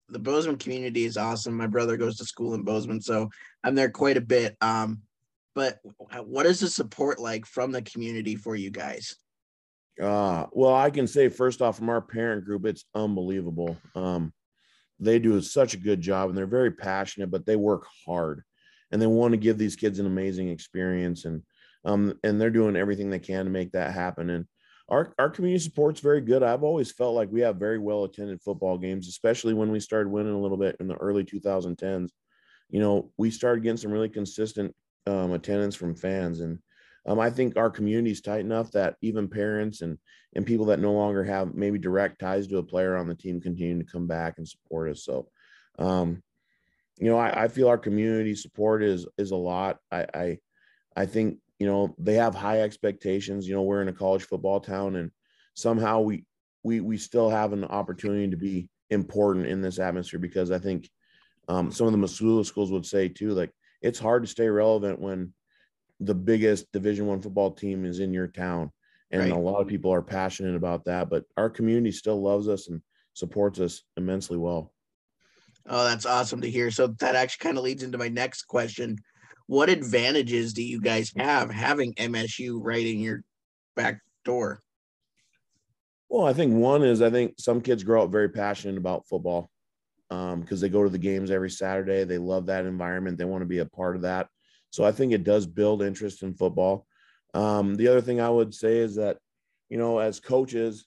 the 0.09 0.19
Bozeman 0.19 0.57
community 0.57 1.05
is 1.05 1.17
awesome. 1.17 1.57
My 1.57 1.67
brother 1.67 1.97
goes 1.97 2.17
to 2.19 2.25
school 2.25 2.55
in 2.55 2.63
Bozeman, 2.63 3.01
so 3.01 3.29
I'm 3.65 3.75
there 3.75 3.91
quite 3.91 4.17
a 4.17 4.21
bit. 4.21 4.57
Um, 4.61 5.03
but 5.55 5.81
what 6.23 6.47
is 6.47 6.61
the 6.61 6.69
support 6.69 7.19
like 7.19 7.45
from 7.45 7.73
the 7.73 7.83
community 7.83 8.37
for 8.37 8.55
you 8.55 8.71
guys? 8.71 9.17
Uh, 10.01 10.47
well, 10.53 10.75
I 10.75 10.91
can 10.91 11.07
say 11.07 11.29
first 11.29 11.61
off, 11.61 11.79
from 11.79 11.89
our 11.89 12.03
parent 12.03 12.45
group, 12.45 12.67
it's 12.67 12.85
unbelievable. 12.95 13.77
Um, 13.95 14.33
they 15.01 15.19
do 15.19 15.41
such 15.41 15.75
a 15.75 15.79
good 15.79 16.01
job 16.01 16.29
and 16.29 16.39
they're 16.39 16.47
very 16.47 16.71
passionate, 16.71 17.31
but 17.31 17.45
they 17.45 17.57
work 17.57 17.87
hard 18.07 18.45
and 18.93 19.01
they 19.01 19.07
want 19.07 19.33
to 19.33 19.39
give 19.39 19.59
these 19.59 19.77
kids 19.77 19.99
an 19.99 20.07
amazing 20.07 20.49
experience 20.49 21.25
and 21.25 21.43
um 21.85 22.15
and 22.25 22.41
they're 22.41 22.51
doing 22.51 22.77
everything 22.77 23.11
they 23.11 23.19
can 23.19 23.45
to 23.45 23.51
make 23.51 23.73
that 23.73 23.93
happen 23.93 24.31
and 24.31 24.47
our 24.89 25.13
our 25.19 25.31
community 25.31 25.63
support's 25.63 26.01
very 26.01 26.21
good. 26.21 26.43
I've 26.43 26.63
always 26.63 26.93
felt 26.93 27.15
like 27.15 27.31
we 27.31 27.41
have 27.41 27.57
very 27.57 27.79
well 27.79 28.05
attended 28.05 28.43
football 28.43 28.79
games, 28.79 29.09
especially 29.09 29.55
when 29.55 29.71
we 29.71 29.81
started 29.81 30.11
winning 30.11 30.35
a 30.35 30.41
little 30.41 30.57
bit 30.57 30.77
in 30.81 30.87
the 30.87 30.97
early 30.97 31.25
2010s. 31.25 32.11
You 32.71 32.81
know, 32.81 33.13
we 33.17 33.31
started 33.31 33.63
getting 33.63 33.77
some 33.77 33.91
really 33.91 34.09
consistent 34.09 34.75
um, 35.07 35.33
attendance 35.33 35.75
from 35.75 35.95
fans, 35.95 36.41
and 36.41 36.59
um, 37.07 37.19
I 37.19 37.31
think 37.31 37.57
our 37.57 37.71
community 37.71 38.11
is 38.11 38.21
tight 38.21 38.41
enough 38.41 38.71
that 38.73 38.97
even 39.03 39.29
parents 39.29 39.83
and 39.83 39.99
and 40.35 40.47
people 40.47 40.67
that 40.67 40.81
no 40.81 40.93
longer 40.93 41.25
have 41.25 41.55
maybe 41.55 41.79
direct 41.79 42.21
ties 42.21 42.47
to 42.49 42.59
a 42.59 42.63
player 42.63 42.97
on 42.97 43.09
the 43.09 43.15
team 43.15 43.41
continue 43.41 43.79
to 43.79 43.91
come 43.91 44.07
back 44.07 44.35
and 44.39 44.47
support 44.47 44.91
us. 44.91 45.05
So, 45.05 45.29
um, 45.79 46.23
you 46.99 47.11
know, 47.11 47.19
I, 47.19 47.45
I, 47.45 47.49
feel 47.49 47.69
our 47.69 47.79
community 47.79 48.35
support 48.35 48.83
is 48.83 49.07
is 49.19 49.31
a 49.31 49.37
lot. 49.37 49.79
I, 49.91 50.07
I 50.15 50.39
I 50.97 51.07
think 51.07 51.39
you 51.59 51.67
know 51.67 51.95
they 51.99 52.15
have 52.15 52.35
high 52.35 52.61
expectations. 52.61 53.47
You 53.47 53.55
know, 53.55 53.63
we're 53.63 53.83
in 53.83 53.89
a 53.89 53.93
college 53.93 54.25
football 54.25 54.61
town, 54.61 54.97
and 54.97 55.11
somehow 55.55 56.01
we 56.01 56.25
we 56.63 56.81
we 56.81 56.97
still 56.97 57.29
have 57.29 57.53
an 57.53 57.65
opportunity 57.65 58.31
to 58.31 58.37
be 58.37 58.69
important 58.91 59.47
in 59.47 59.61
this 59.61 59.79
atmosphere 59.79 60.21
because 60.21 60.51
I 60.51 60.59
think 60.59 60.89
um, 61.49 61.71
some 61.71 61.87
of 61.87 61.93
the 61.93 61.99
Missoula 61.99 62.45
schools 62.45 62.73
would 62.73 62.87
say 62.87 63.09
too, 63.09 63.31
like 63.31 63.51
it's 63.83 63.99
hard 63.99 64.23
to 64.23 64.29
stay 64.29 64.49
relevant 64.49 64.99
when 64.99 65.33
the 66.01 66.15
biggest 66.15 66.71
Division 66.73 67.07
One 67.07 67.21
football 67.21 67.53
team 67.53 67.85
is 67.85 68.01
in 68.01 68.15
your 68.15 68.29
town, 68.29 68.73
and 69.11 69.23
right. 69.23 69.33
a 69.33 69.37
lot 69.37 69.61
of 69.61 69.69
people 69.69 69.93
are 69.93 70.03
passionate 70.03 70.57
about 70.57 70.87
that. 70.87 71.11
But 71.11 71.25
our 71.37 71.51
community 71.51 71.93
still 71.93 72.23
loves 72.23 72.49
us 72.49 72.69
and 72.69 72.81
supports 73.13 73.61
us 73.61 73.83
immensely 73.97 74.39
well. 74.39 74.73
Oh, 75.69 75.85
that's 75.85 76.07
awesome 76.07 76.41
to 76.43 76.51
hear. 76.51 76.71
So 76.71 76.89
that 76.99 77.17
actually 77.17 77.45
kind 77.45 77.59
of 77.59 77.65
leads 77.65 77.83
into 77.83 77.99
my 77.99 78.09
next 78.09 78.45
question. 78.45 78.99
What 79.47 79.69
advantages 79.69 80.53
do 80.53 80.63
you 80.63 80.81
guys 80.81 81.13
have 81.17 81.51
having 81.51 81.95
MSU 81.95 82.59
right 82.61 82.87
in 82.87 83.01
your 83.01 83.23
back 83.75 84.01
door? 84.25 84.63
Well, 86.09 86.27
I 86.27 86.33
think 86.33 86.55
one 86.55 86.83
is 86.83 87.03
I 87.03 87.11
think 87.11 87.35
some 87.39 87.61
kids 87.61 87.83
grow 87.83 88.05
up 88.05 88.11
very 88.11 88.29
passionate 88.29 88.79
about 88.79 89.07
football 89.09 89.51
because 90.09 90.33
um, 90.35 90.47
they 90.61 90.69
go 90.69 90.85
to 90.85 90.89
the 90.89 90.99
games 90.99 91.31
every 91.31 91.51
Saturday. 91.51 92.05
They 92.05 92.19
love 92.19 92.47
that 92.47 92.65
environment. 92.65 93.19
They 93.19 93.25
want 93.25 93.43
to 93.43 93.47
be 93.47 93.59
a 93.59 93.67
part 93.67 93.97
of 93.97 94.03
that. 94.03 94.29
So 94.71 94.85
I 94.85 94.93
think 94.93 95.13
it 95.13 95.25
does 95.25 95.47
build 95.47 95.83
interest 95.83 96.23
in 96.23 96.35
football. 96.35 96.87
Um, 97.35 97.75
the 97.75 97.89
other 97.89 98.01
thing 98.01 98.21
I 98.21 98.31
would 98.31 98.55
say 98.55 98.79
is 98.79 98.97
that, 98.97 99.19
you 99.69 99.79
know, 99.79 99.99
as 99.99 100.21
coaches, 100.21 100.87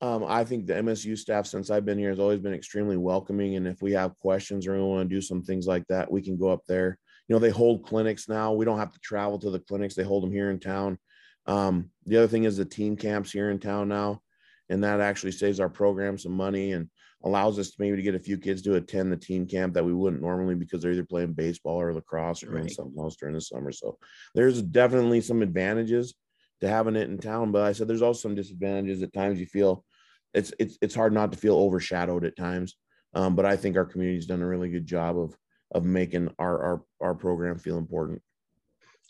um, 0.00 0.24
I 0.26 0.44
think 0.44 0.66
the 0.66 0.74
MSU 0.74 1.16
staff, 1.16 1.46
since 1.46 1.70
I've 1.70 1.84
been 1.84 1.98
here, 1.98 2.10
has 2.10 2.18
always 2.18 2.40
been 2.40 2.54
extremely 2.54 2.96
welcoming. 2.96 3.56
And 3.56 3.66
if 3.66 3.80
we 3.80 3.92
have 3.92 4.18
questions 4.18 4.66
or 4.66 4.74
we 4.74 4.82
want 4.82 5.08
to 5.08 5.14
do 5.14 5.20
some 5.20 5.42
things 5.42 5.66
like 5.66 5.86
that, 5.88 6.10
we 6.10 6.22
can 6.22 6.36
go 6.36 6.48
up 6.48 6.64
there. 6.66 6.98
You 7.28 7.34
know, 7.34 7.40
they 7.40 7.50
hold 7.50 7.86
clinics 7.86 8.28
now. 8.28 8.52
We 8.52 8.64
don't 8.64 8.78
have 8.78 8.92
to 8.92 8.98
travel 9.00 9.38
to 9.38 9.50
the 9.50 9.60
clinics; 9.60 9.94
they 9.94 10.02
hold 10.02 10.22
them 10.22 10.32
here 10.32 10.50
in 10.50 10.60
town. 10.60 10.98
Um, 11.46 11.90
the 12.06 12.18
other 12.18 12.26
thing 12.26 12.44
is 12.44 12.56
the 12.56 12.64
team 12.64 12.96
camps 12.96 13.30
here 13.30 13.50
in 13.50 13.58
town 13.60 13.88
now, 13.88 14.20
and 14.68 14.84
that 14.84 15.00
actually 15.00 15.32
saves 15.32 15.60
our 15.60 15.70
program 15.70 16.18
some 16.18 16.32
money 16.32 16.72
and 16.72 16.90
allows 17.24 17.58
us 17.58 17.70
to 17.70 17.76
maybe 17.78 17.96
to 17.96 18.02
get 18.02 18.14
a 18.14 18.18
few 18.18 18.36
kids 18.36 18.60
to 18.62 18.74
attend 18.74 19.10
the 19.10 19.16
team 19.16 19.46
camp 19.46 19.72
that 19.74 19.84
we 19.84 19.94
wouldn't 19.94 20.22
normally 20.22 20.54
because 20.54 20.82
they're 20.82 20.92
either 20.92 21.04
playing 21.04 21.32
baseball 21.32 21.80
or 21.80 21.94
lacrosse 21.94 22.42
or 22.42 22.50
doing 22.50 22.68
something 22.68 22.98
else 22.98 23.16
during 23.16 23.34
the 23.34 23.40
summer. 23.40 23.72
So 23.72 23.96
there's 24.34 24.60
definitely 24.60 25.22
some 25.22 25.40
advantages 25.40 26.14
to 26.60 26.68
having 26.68 26.96
it 26.96 27.08
in 27.08 27.18
town, 27.18 27.52
but 27.52 27.62
I 27.62 27.72
said 27.72 27.88
there's 27.88 28.02
also 28.02 28.20
some 28.20 28.34
disadvantages. 28.34 29.02
At 29.02 29.12
times 29.12 29.40
you 29.40 29.46
feel 29.46 29.84
it's 30.32 30.52
it's 30.58 30.78
it's 30.80 30.94
hard 30.94 31.12
not 31.12 31.32
to 31.32 31.38
feel 31.38 31.56
overshadowed 31.56 32.24
at 32.24 32.36
times. 32.36 32.76
Um, 33.14 33.36
but 33.36 33.46
I 33.46 33.56
think 33.56 33.76
our 33.76 33.84
community's 33.84 34.26
done 34.26 34.42
a 34.42 34.46
really 34.46 34.70
good 34.70 34.86
job 34.86 35.18
of 35.18 35.36
of 35.72 35.84
making 35.84 36.30
our 36.38 36.62
our 36.62 36.82
our 37.00 37.14
program 37.14 37.58
feel 37.58 37.78
important. 37.78 38.22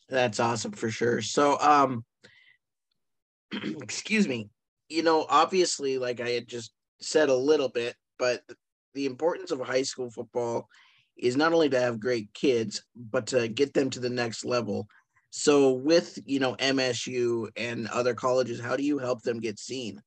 That's 0.08 0.40
awesome 0.40 0.72
for 0.72 0.90
sure. 0.90 1.22
So 1.22 1.58
um 1.60 2.04
excuse 3.52 4.28
me. 4.28 4.50
You 4.88 5.02
know, 5.02 5.26
obviously 5.28 5.98
like 5.98 6.20
I 6.20 6.30
had 6.30 6.48
just 6.48 6.72
said 7.00 7.28
a 7.28 7.34
little 7.34 7.68
bit, 7.68 7.94
but 8.18 8.42
the 8.94 9.06
importance 9.06 9.50
of 9.50 9.60
high 9.60 9.82
school 9.82 10.10
football 10.10 10.68
is 11.16 11.36
not 11.36 11.52
only 11.52 11.68
to 11.68 11.80
have 11.80 12.00
great 12.00 12.32
kids, 12.34 12.84
but 12.96 13.28
to 13.28 13.48
get 13.48 13.72
them 13.72 13.90
to 13.90 14.00
the 14.00 14.10
next 14.10 14.44
level. 14.44 14.88
So 15.36 15.72
with, 15.72 16.16
you 16.26 16.38
know, 16.38 16.54
MSU 16.54 17.48
and 17.56 17.88
other 17.88 18.14
colleges, 18.14 18.60
how 18.60 18.76
do 18.76 18.84
you 18.84 18.98
help 18.98 19.22
them 19.22 19.40
get 19.40 19.58
seen? 19.58 20.00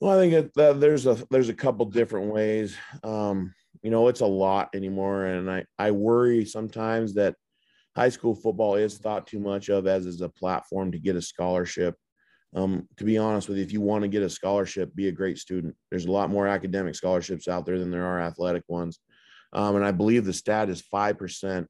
Well, 0.00 0.18
I 0.18 0.22
think 0.22 0.54
that 0.54 0.80
there's 0.80 1.06
a 1.06 1.18
there's 1.28 1.50
a 1.50 1.54
couple 1.54 1.84
different 1.84 2.32
ways. 2.32 2.74
Um, 3.04 3.52
you 3.82 3.90
know, 3.90 4.08
it's 4.08 4.22
a 4.22 4.26
lot 4.26 4.70
anymore, 4.74 5.26
and 5.26 5.50
I 5.50 5.66
I 5.78 5.90
worry 5.90 6.46
sometimes 6.46 7.12
that 7.14 7.34
high 7.94 8.08
school 8.08 8.34
football 8.34 8.76
is 8.76 8.96
thought 8.96 9.26
too 9.26 9.40
much 9.40 9.68
of 9.68 9.86
as 9.86 10.06
as 10.06 10.22
a 10.22 10.30
platform 10.30 10.90
to 10.92 10.98
get 10.98 11.16
a 11.16 11.22
scholarship. 11.22 11.96
Um, 12.56 12.88
to 12.96 13.04
be 13.04 13.18
honest 13.18 13.50
with 13.50 13.58
you, 13.58 13.62
if 13.62 13.74
you 13.74 13.82
want 13.82 14.02
to 14.02 14.08
get 14.08 14.22
a 14.22 14.30
scholarship, 14.30 14.94
be 14.94 15.08
a 15.08 15.12
great 15.12 15.36
student. 15.36 15.76
There's 15.90 16.06
a 16.06 16.10
lot 16.10 16.30
more 16.30 16.48
academic 16.48 16.94
scholarships 16.94 17.46
out 17.46 17.66
there 17.66 17.78
than 17.78 17.90
there 17.90 18.06
are 18.06 18.22
athletic 18.22 18.64
ones, 18.68 18.98
um, 19.52 19.76
and 19.76 19.84
I 19.84 19.90
believe 19.90 20.24
the 20.24 20.32
stat 20.32 20.70
is 20.70 20.80
five 20.80 21.18
percent 21.18 21.68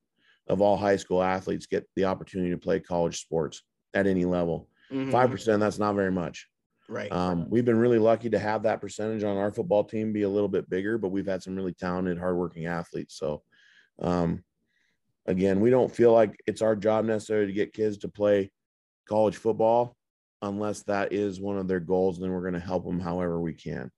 of 0.50 0.60
all 0.60 0.76
high 0.76 0.96
school 0.96 1.22
athletes 1.22 1.66
get 1.66 1.88
the 1.94 2.04
opportunity 2.04 2.50
to 2.50 2.58
play 2.58 2.80
college 2.80 3.20
sports 3.20 3.62
at 3.94 4.06
any 4.06 4.24
level. 4.24 4.68
5 4.90 4.98
mm-hmm. 4.98 5.30
percent 5.30 5.60
that's 5.60 5.78
not 5.78 5.94
very 5.94 6.10
much. 6.10 6.48
Right. 6.88 7.10
Um, 7.12 7.48
we've 7.48 7.64
been 7.64 7.78
really 7.78 8.00
lucky 8.00 8.28
to 8.30 8.38
have 8.38 8.64
that 8.64 8.80
percentage 8.80 9.22
on 9.22 9.36
our 9.36 9.52
football 9.52 9.84
team 9.84 10.12
be 10.12 10.22
a 10.22 10.28
little 10.28 10.48
bit 10.48 10.68
bigger, 10.68 10.98
but 10.98 11.10
we've 11.10 11.26
had 11.26 11.40
some 11.40 11.54
really 11.54 11.72
talented, 11.72 12.18
hardworking 12.18 12.66
athletes. 12.66 13.16
So, 13.16 13.42
um, 14.02 14.42
again, 15.26 15.60
we 15.60 15.70
don't 15.70 15.94
feel 15.94 16.12
like 16.12 16.40
it's 16.48 16.62
our 16.62 16.74
job 16.74 17.04
necessarily 17.04 17.46
to 17.46 17.52
get 17.52 17.72
kids 17.72 17.98
to 17.98 18.08
play 18.08 18.50
college 19.08 19.36
football 19.36 19.94
unless 20.42 20.82
that 20.82 21.12
is 21.12 21.40
one 21.40 21.58
of 21.58 21.68
their 21.68 21.78
goals. 21.78 22.16
And 22.16 22.24
then 22.24 22.32
we're 22.32 22.40
going 22.40 22.54
to 22.54 22.60
help 22.60 22.84
them 22.84 22.98
however 22.98 23.40
we 23.40 23.54
can. 23.54 23.92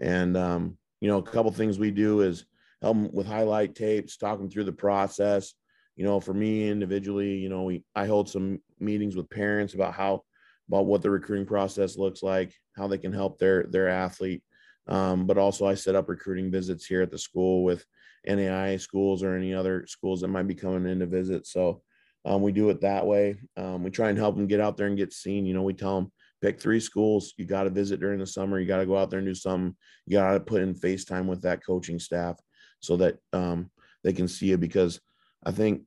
And, 0.00 0.34
um, 0.38 0.78
you 1.02 1.08
know, 1.08 1.18
a 1.18 1.22
couple 1.22 1.52
things 1.52 1.78
we 1.78 1.90
do 1.90 2.22
is 2.22 2.46
help 2.80 2.96
them 2.96 3.12
with 3.12 3.26
highlight 3.26 3.74
tapes, 3.74 4.16
talk 4.16 4.38
them 4.38 4.48
through 4.48 4.64
the 4.64 4.72
process. 4.72 5.52
You 5.96 6.04
know, 6.04 6.20
for 6.20 6.34
me 6.34 6.68
individually, 6.68 7.36
you 7.36 7.48
know, 7.48 7.64
we 7.64 7.84
I 7.94 8.06
hold 8.06 8.28
some 8.28 8.60
meetings 8.80 9.16
with 9.16 9.30
parents 9.30 9.74
about 9.74 9.94
how 9.94 10.22
about 10.68 10.86
what 10.86 11.02
the 11.02 11.10
recruiting 11.10 11.46
process 11.46 11.96
looks 11.96 12.22
like, 12.22 12.54
how 12.76 12.86
they 12.88 12.98
can 12.98 13.12
help 13.12 13.38
their 13.38 13.64
their 13.64 13.88
athlete. 13.88 14.42
Um, 14.88 15.26
but 15.26 15.38
also, 15.38 15.66
I 15.66 15.74
set 15.74 15.94
up 15.94 16.08
recruiting 16.08 16.50
visits 16.50 16.86
here 16.86 17.02
at 17.02 17.10
the 17.10 17.18
school 17.18 17.62
with 17.62 17.84
NAIA 18.26 18.80
schools 18.80 19.22
or 19.22 19.36
any 19.36 19.54
other 19.54 19.86
schools 19.86 20.20
that 20.20 20.28
might 20.28 20.48
be 20.48 20.54
coming 20.54 20.90
in 20.90 21.00
to 21.00 21.06
visit. 21.06 21.46
So 21.46 21.82
um, 22.24 22.42
we 22.42 22.52
do 22.52 22.70
it 22.70 22.80
that 22.80 23.06
way. 23.06 23.36
Um, 23.56 23.82
we 23.82 23.90
try 23.90 24.08
and 24.08 24.18
help 24.18 24.36
them 24.36 24.46
get 24.46 24.60
out 24.60 24.76
there 24.76 24.86
and 24.86 24.96
get 24.96 25.12
seen. 25.12 25.46
You 25.46 25.54
know, 25.54 25.62
we 25.62 25.74
tell 25.74 25.96
them 25.96 26.12
pick 26.40 26.60
three 26.60 26.80
schools 26.80 27.34
you 27.36 27.44
got 27.44 27.64
to 27.64 27.70
visit 27.70 28.00
during 28.00 28.18
the 28.18 28.26
summer. 28.26 28.58
You 28.58 28.66
got 28.66 28.78
to 28.78 28.86
go 28.86 28.96
out 28.96 29.10
there 29.10 29.18
and 29.18 29.28
do 29.28 29.34
something. 29.34 29.76
You 30.06 30.18
got 30.18 30.32
to 30.32 30.40
put 30.40 30.62
in 30.62 30.74
FaceTime 30.74 31.26
with 31.26 31.42
that 31.42 31.64
coaching 31.64 31.98
staff 31.98 32.38
so 32.80 32.96
that 32.96 33.18
um, 33.32 33.70
they 34.04 34.12
can 34.12 34.28
see 34.28 34.46
you 34.46 34.58
because 34.58 35.00
I 35.44 35.52
think 35.52 35.82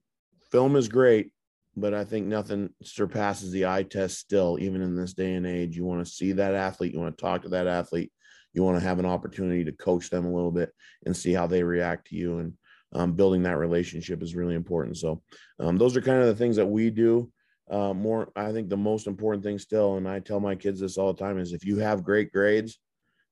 film 0.52 0.76
is 0.76 0.88
great, 0.88 1.32
but 1.76 1.94
I 1.94 2.04
think 2.04 2.28
nothing 2.28 2.70
surpasses 2.84 3.52
the 3.52 3.66
eye 3.66 3.84
test 3.84 4.20
still, 4.20 4.58
even 4.60 4.82
in 4.82 4.96
this 4.96 5.14
day 5.14 5.34
and 5.34 5.46
age. 5.46 5.76
You 5.76 5.86
want 5.86 6.06
to 6.06 6.12
see 6.12 6.34
that 6.34 6.54
athlete, 6.54 6.94
you 6.94 7.00
want 7.00 7.18
to 7.18 7.22
talk 7.22 7.44
to 7.44 7.50
that 7.50 7.68
athlete, 7.68 8.12
you 8.54 8.64
want 8.64 8.78
to 8.80 8.86
have 8.86 9.00
an 9.00 9.06
opportunity 9.06 9.64
to 9.66 9.72
coach 9.72 10.10
them 10.10 10.26
a 10.26 10.34
little 10.34 10.52
bit 10.52 10.72
and 11.06 11.16
see 11.16 11.34
how 11.34 11.48
they 11.48 11.64
react 11.64 12.08
to 12.08 12.16
you. 12.16 12.40
And 12.40 12.54
um, 12.94 13.14
building 13.14 13.44
that 13.44 13.58
relationship 13.58 14.24
is 14.24 14.36
really 14.36 14.56
important. 14.56 14.98
So, 14.98 15.22
um, 15.60 15.78
those 15.78 15.98
are 15.98 16.02
kind 16.02 16.22
of 16.22 16.28
the 16.28 16.36
things 16.36 16.56
that 16.56 16.66
we 16.66 16.90
do. 16.90 17.32
Uh, 17.70 17.94
more, 17.94 18.32
I 18.36 18.52
think 18.52 18.70
the 18.70 18.78
most 18.78 19.08
important 19.08 19.44
thing 19.44 19.58
still, 19.58 19.98
and 19.98 20.08
I 20.08 20.20
tell 20.20 20.40
my 20.40 20.56
kids 20.56 20.80
this 20.80 20.98
all 20.98 21.12
the 21.12 21.20
time, 21.20 21.40
is 21.40 21.52
if 21.52 21.66
you 21.66 21.78
have 21.80 22.04
great 22.04 22.32
grades, 22.32 22.80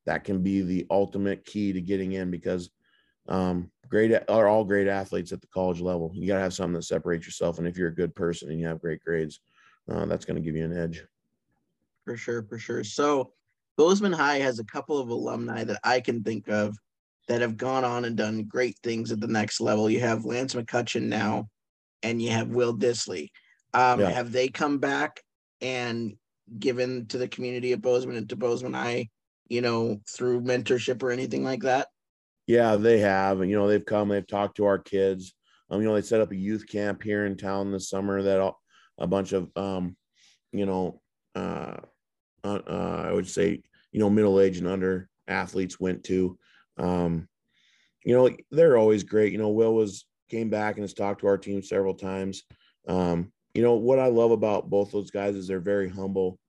that 0.06 0.24
can 0.24 0.42
be 0.42 0.62
the 0.62 0.86
ultimate 0.89 1.46
key 1.46 1.72
to 1.72 1.82
getting 1.82 2.13
in 2.13 2.32
because 2.32 2.70
um, 3.27 3.72
great 3.89 4.12
are 4.27 4.48
all 4.48 4.63
great 4.63 4.88
athletes 4.88 5.32
at 5.32 5.42
the 5.42 5.48
college 5.48 5.80
level. 5.80 6.12
You 6.13 6.27
got 6.27 6.36
to 6.36 6.42
have 6.42 6.53
something 6.53 6.74
that 6.74 6.84
separates 6.84 7.25
yourself. 7.25 7.60
And 7.60 7.68
if 7.68 7.77
you're 7.77 7.89
a 7.89 7.96
good 7.96 8.15
person 8.15 8.50
and 8.50 8.60
you 8.60 8.68
have 8.68 8.82
great 8.82 9.03
grades, 9.03 9.39
uh, 9.89 10.06
that's 10.06 10.25
going 10.25 10.36
to 10.36 10.42
give 10.42 10.56
you 10.56 10.65
an 10.65 10.77
edge. 10.77 11.03
For 12.06 12.18
sure, 12.18 12.44
for 12.44 12.58
sure. 12.58 12.84
So 12.84 13.32
Bozeman 13.77 14.13
High 14.13 14.39
has 14.39 14.60
a 14.60 14.65
couple 14.65 15.00
of 15.00 15.10
alumni 15.10 15.63
that 15.63 15.80
I 15.84 16.00
can 16.00 16.24
think 16.24 16.50
of 16.50 16.77
that 17.27 17.42
have 17.42 17.58
gone 17.58 17.86
on 17.86 18.06
and 18.06 18.18
done 18.18 18.44
great 18.44 18.77
things 18.84 19.12
at 19.12 19.20
the 19.20 19.27
next 19.27 19.62
level. 19.62 19.89
You 19.89 20.01
have 20.01 20.25
Lance 20.25 20.53
McCutcheon 20.53 21.03
now, 21.03 21.48
and 22.01 22.22
you 22.22 22.32
have 22.32 22.50
Will 22.50 22.75
Dissly. 22.75 23.30
Um, 23.74 24.01
yeah. 24.01 24.10
Have 24.10 24.32
they 24.32 24.50
come 24.50 24.80
back 24.80 25.22
and 25.62 26.15
given 26.60 27.08
to 27.08 27.18
the 27.18 27.27
community 27.27 27.72
of 27.72 27.82
Bozeman 27.82 28.18
and 28.18 28.30
to 28.30 28.36
Bozeman 28.36 28.74
High, 28.74 29.10
you 29.48 29.62
know, 29.62 30.01
through 30.10 30.42
mentorship 30.42 31.01
or 31.01 31.12
anything 31.12 31.44
like 31.44 31.62
that? 31.62 31.88
Yeah, 32.47 32.75
they 32.75 33.00
have. 33.00 33.41
And, 33.41 33.50
you 33.50 33.57
know, 33.57 33.67
they've 33.67 33.85
come, 33.85 34.09
they've 34.09 34.27
talked 34.27 34.57
to 34.57 34.65
our 34.65 34.79
kids. 34.79 35.33
Um, 35.69 35.81
you 35.81 35.88
know, 35.88 35.95
they 35.95 36.01
set 36.01 36.21
up 36.21 36.31
a 36.31 36.35
youth 36.35 36.67
camp 36.67 37.01
here 37.01 37.25
in 37.25 37.38
town 37.38 37.71
this 37.71 37.89
summer 37.89 38.21
that 38.21 38.53
a 38.97 39.07
bunch 39.07 39.33
of, 39.33 39.50
um, 39.55 39.95
you 40.51 40.65
know, 40.65 41.01
uh, 41.35 41.77
uh, 42.43 42.59
uh, 42.67 43.03
I 43.07 43.12
would 43.12 43.29
say, 43.29 43.62
you 43.91 44.00
know, 44.00 44.09
middle 44.09 44.39
age 44.39 44.57
and 44.57 44.67
under 44.67 45.09
athletes 45.27 45.79
went 45.79 46.03
to. 46.05 46.38
Um, 46.77 47.27
you 48.03 48.13
know, 48.13 48.29
they're 48.51 48.77
always 48.77 49.03
great. 49.03 49.31
You 49.31 49.38
know, 49.38 49.50
Will 49.50 49.73
was 49.73 50.05
came 50.29 50.50
back 50.50 50.75
and 50.75 50.83
has 50.83 50.93
talked 50.93 51.21
to 51.21 51.27
our 51.27 51.38
team 51.38 51.62
several 51.63 51.93
times. 51.93 52.43
Um, 52.88 53.31
you 53.53 53.62
know, 53.62 53.75
what 53.75 54.00
I 54.00 54.07
love 54.07 54.31
about 54.31 54.69
both 54.69 54.91
those 54.91 55.12
guys 55.12 55.35
is 55.35 55.47
they're 55.47 55.59
very 55.59 55.89
humble. 55.89 56.39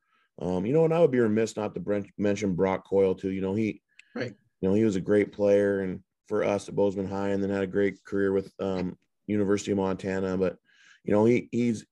Um, 0.41 0.67
you 0.67 0.73
know, 0.73 0.85
and 0.85 0.93
I 0.93 1.01
would 1.01 1.13
be 1.13 1.21
remiss 1.21 1.57
not 1.57 1.75
to 1.75 2.05
mention 2.19 2.55
Brock 2.55 2.85
Coyle 2.89 3.15
too. 3.15 3.31
You 3.31 3.41
know, 3.41 3.55
he 3.55 3.83
right 4.15 4.35
you 4.65 4.71
know, 4.71 4.77
he 4.77 4.85
was 4.85 4.97
a 4.97 5.01
great 5.01 5.31
player 5.31 5.81
and 5.81 6.01
for 6.27 6.43
us 6.43 6.71
at 6.71 6.75
Bozeman 6.75 7.07
High, 7.07 7.29
and 7.29 7.43
then 7.43 7.51
had 7.51 7.63
a 7.63 7.67
great 7.67 8.03
career 8.03 8.33
with 8.33 8.51
um, 8.59 8.97
University 9.27 9.73
of 9.73 9.77
Montana. 9.77 10.39
But 10.39 10.57
you 11.05 11.13
know, 11.13 11.27
he 11.27 11.51
he's 11.53 11.85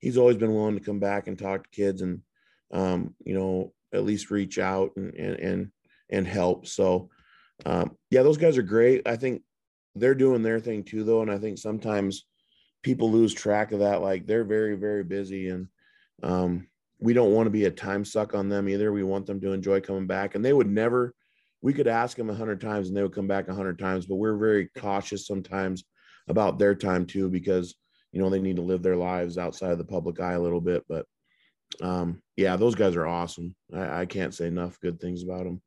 he's 0.00 0.18
always 0.18 0.36
been 0.36 0.52
willing 0.52 0.76
to 0.76 0.84
come 0.84 0.98
back 0.98 1.28
and 1.28 1.38
talk 1.38 1.62
to 1.62 1.70
kids 1.70 2.02
and 2.02 2.20
um, 2.72 3.14
you 3.24 3.38
know 3.38 3.72
at 3.94 4.02
least 4.02 4.32
reach 4.32 4.58
out 4.58 4.90
and 4.96 5.14
and 5.14 5.38
and, 5.38 5.70
and 6.10 6.26
help. 6.26 6.66
So 6.66 7.08
um, 7.64 7.96
yeah, 8.10 8.24
those 8.24 8.36
guys 8.36 8.58
are 8.58 8.62
great. 8.62 9.06
I 9.06 9.14
think 9.14 9.42
they're 9.94 10.16
doing 10.16 10.42
their 10.42 10.58
thing 10.58 10.82
too, 10.82 11.04
though, 11.04 11.22
and 11.22 11.30
I 11.30 11.38
think 11.38 11.56
sometimes 11.56 12.24
people 12.82 13.12
lose 13.12 13.32
track 13.32 13.70
of 13.70 13.78
that. 13.78 14.02
Like 14.02 14.26
they're 14.26 14.42
very 14.42 14.74
very 14.74 15.04
busy 15.04 15.50
and 15.50 15.68
um, 16.24 16.66
we 16.98 17.12
don't 17.12 17.32
want 17.32 17.46
to 17.46 17.50
be 17.50 17.66
a 17.66 17.70
time 17.70 18.04
suck 18.04 18.34
on 18.34 18.48
them 18.48 18.68
either. 18.68 18.90
We 18.90 19.04
want 19.04 19.26
them 19.26 19.40
to 19.42 19.52
enjoy 19.52 19.82
coming 19.82 20.08
back, 20.08 20.34
and 20.34 20.44
they 20.44 20.52
would 20.52 20.68
never 20.68 21.14
we 21.60 21.72
could 21.72 21.88
ask 21.88 22.16
them 22.16 22.30
a 22.30 22.34
hundred 22.34 22.60
times 22.60 22.88
and 22.88 22.96
they 22.96 23.02
would 23.02 23.14
come 23.14 23.26
back 23.26 23.48
a 23.48 23.54
hundred 23.54 23.78
times, 23.78 24.06
but 24.06 24.16
we're 24.16 24.36
very 24.36 24.70
cautious 24.78 25.26
sometimes 25.26 25.84
about 26.28 26.58
their 26.58 26.74
time 26.74 27.06
too, 27.06 27.28
because 27.28 27.74
you 28.12 28.20
know 28.20 28.30
they 28.30 28.40
need 28.40 28.56
to 28.56 28.62
live 28.62 28.82
their 28.82 28.96
lives 28.96 29.38
outside 29.38 29.72
of 29.72 29.78
the 29.78 29.84
public 29.84 30.20
eye 30.20 30.34
a 30.34 30.40
little 30.40 30.60
bit. 30.60 30.84
But 30.88 31.06
um, 31.82 32.22
yeah, 32.36 32.56
those 32.56 32.74
guys 32.74 32.96
are 32.96 33.06
awesome. 33.06 33.54
I, 33.74 34.02
I 34.02 34.06
can't 34.06 34.34
say 34.34 34.46
enough 34.46 34.80
good 34.80 35.00
things 35.00 35.22
about 35.22 35.44
them. 35.44 35.60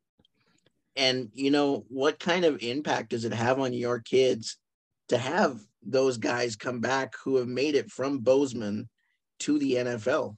And 0.96 1.30
you 1.34 1.50
know, 1.50 1.84
what 1.88 2.18
kind 2.18 2.44
of 2.44 2.62
impact 2.62 3.10
does 3.10 3.24
it 3.24 3.32
have 3.34 3.60
on 3.60 3.72
your 3.72 4.00
kids 4.00 4.56
to 5.08 5.18
have 5.18 5.60
those 5.82 6.16
guys 6.16 6.56
come 6.56 6.80
back 6.80 7.14
who 7.22 7.36
have 7.36 7.48
made 7.48 7.74
it 7.74 7.90
from 7.90 8.18
Bozeman 8.18 8.88
to 9.40 9.58
the 9.58 9.74
NFL? 9.74 10.36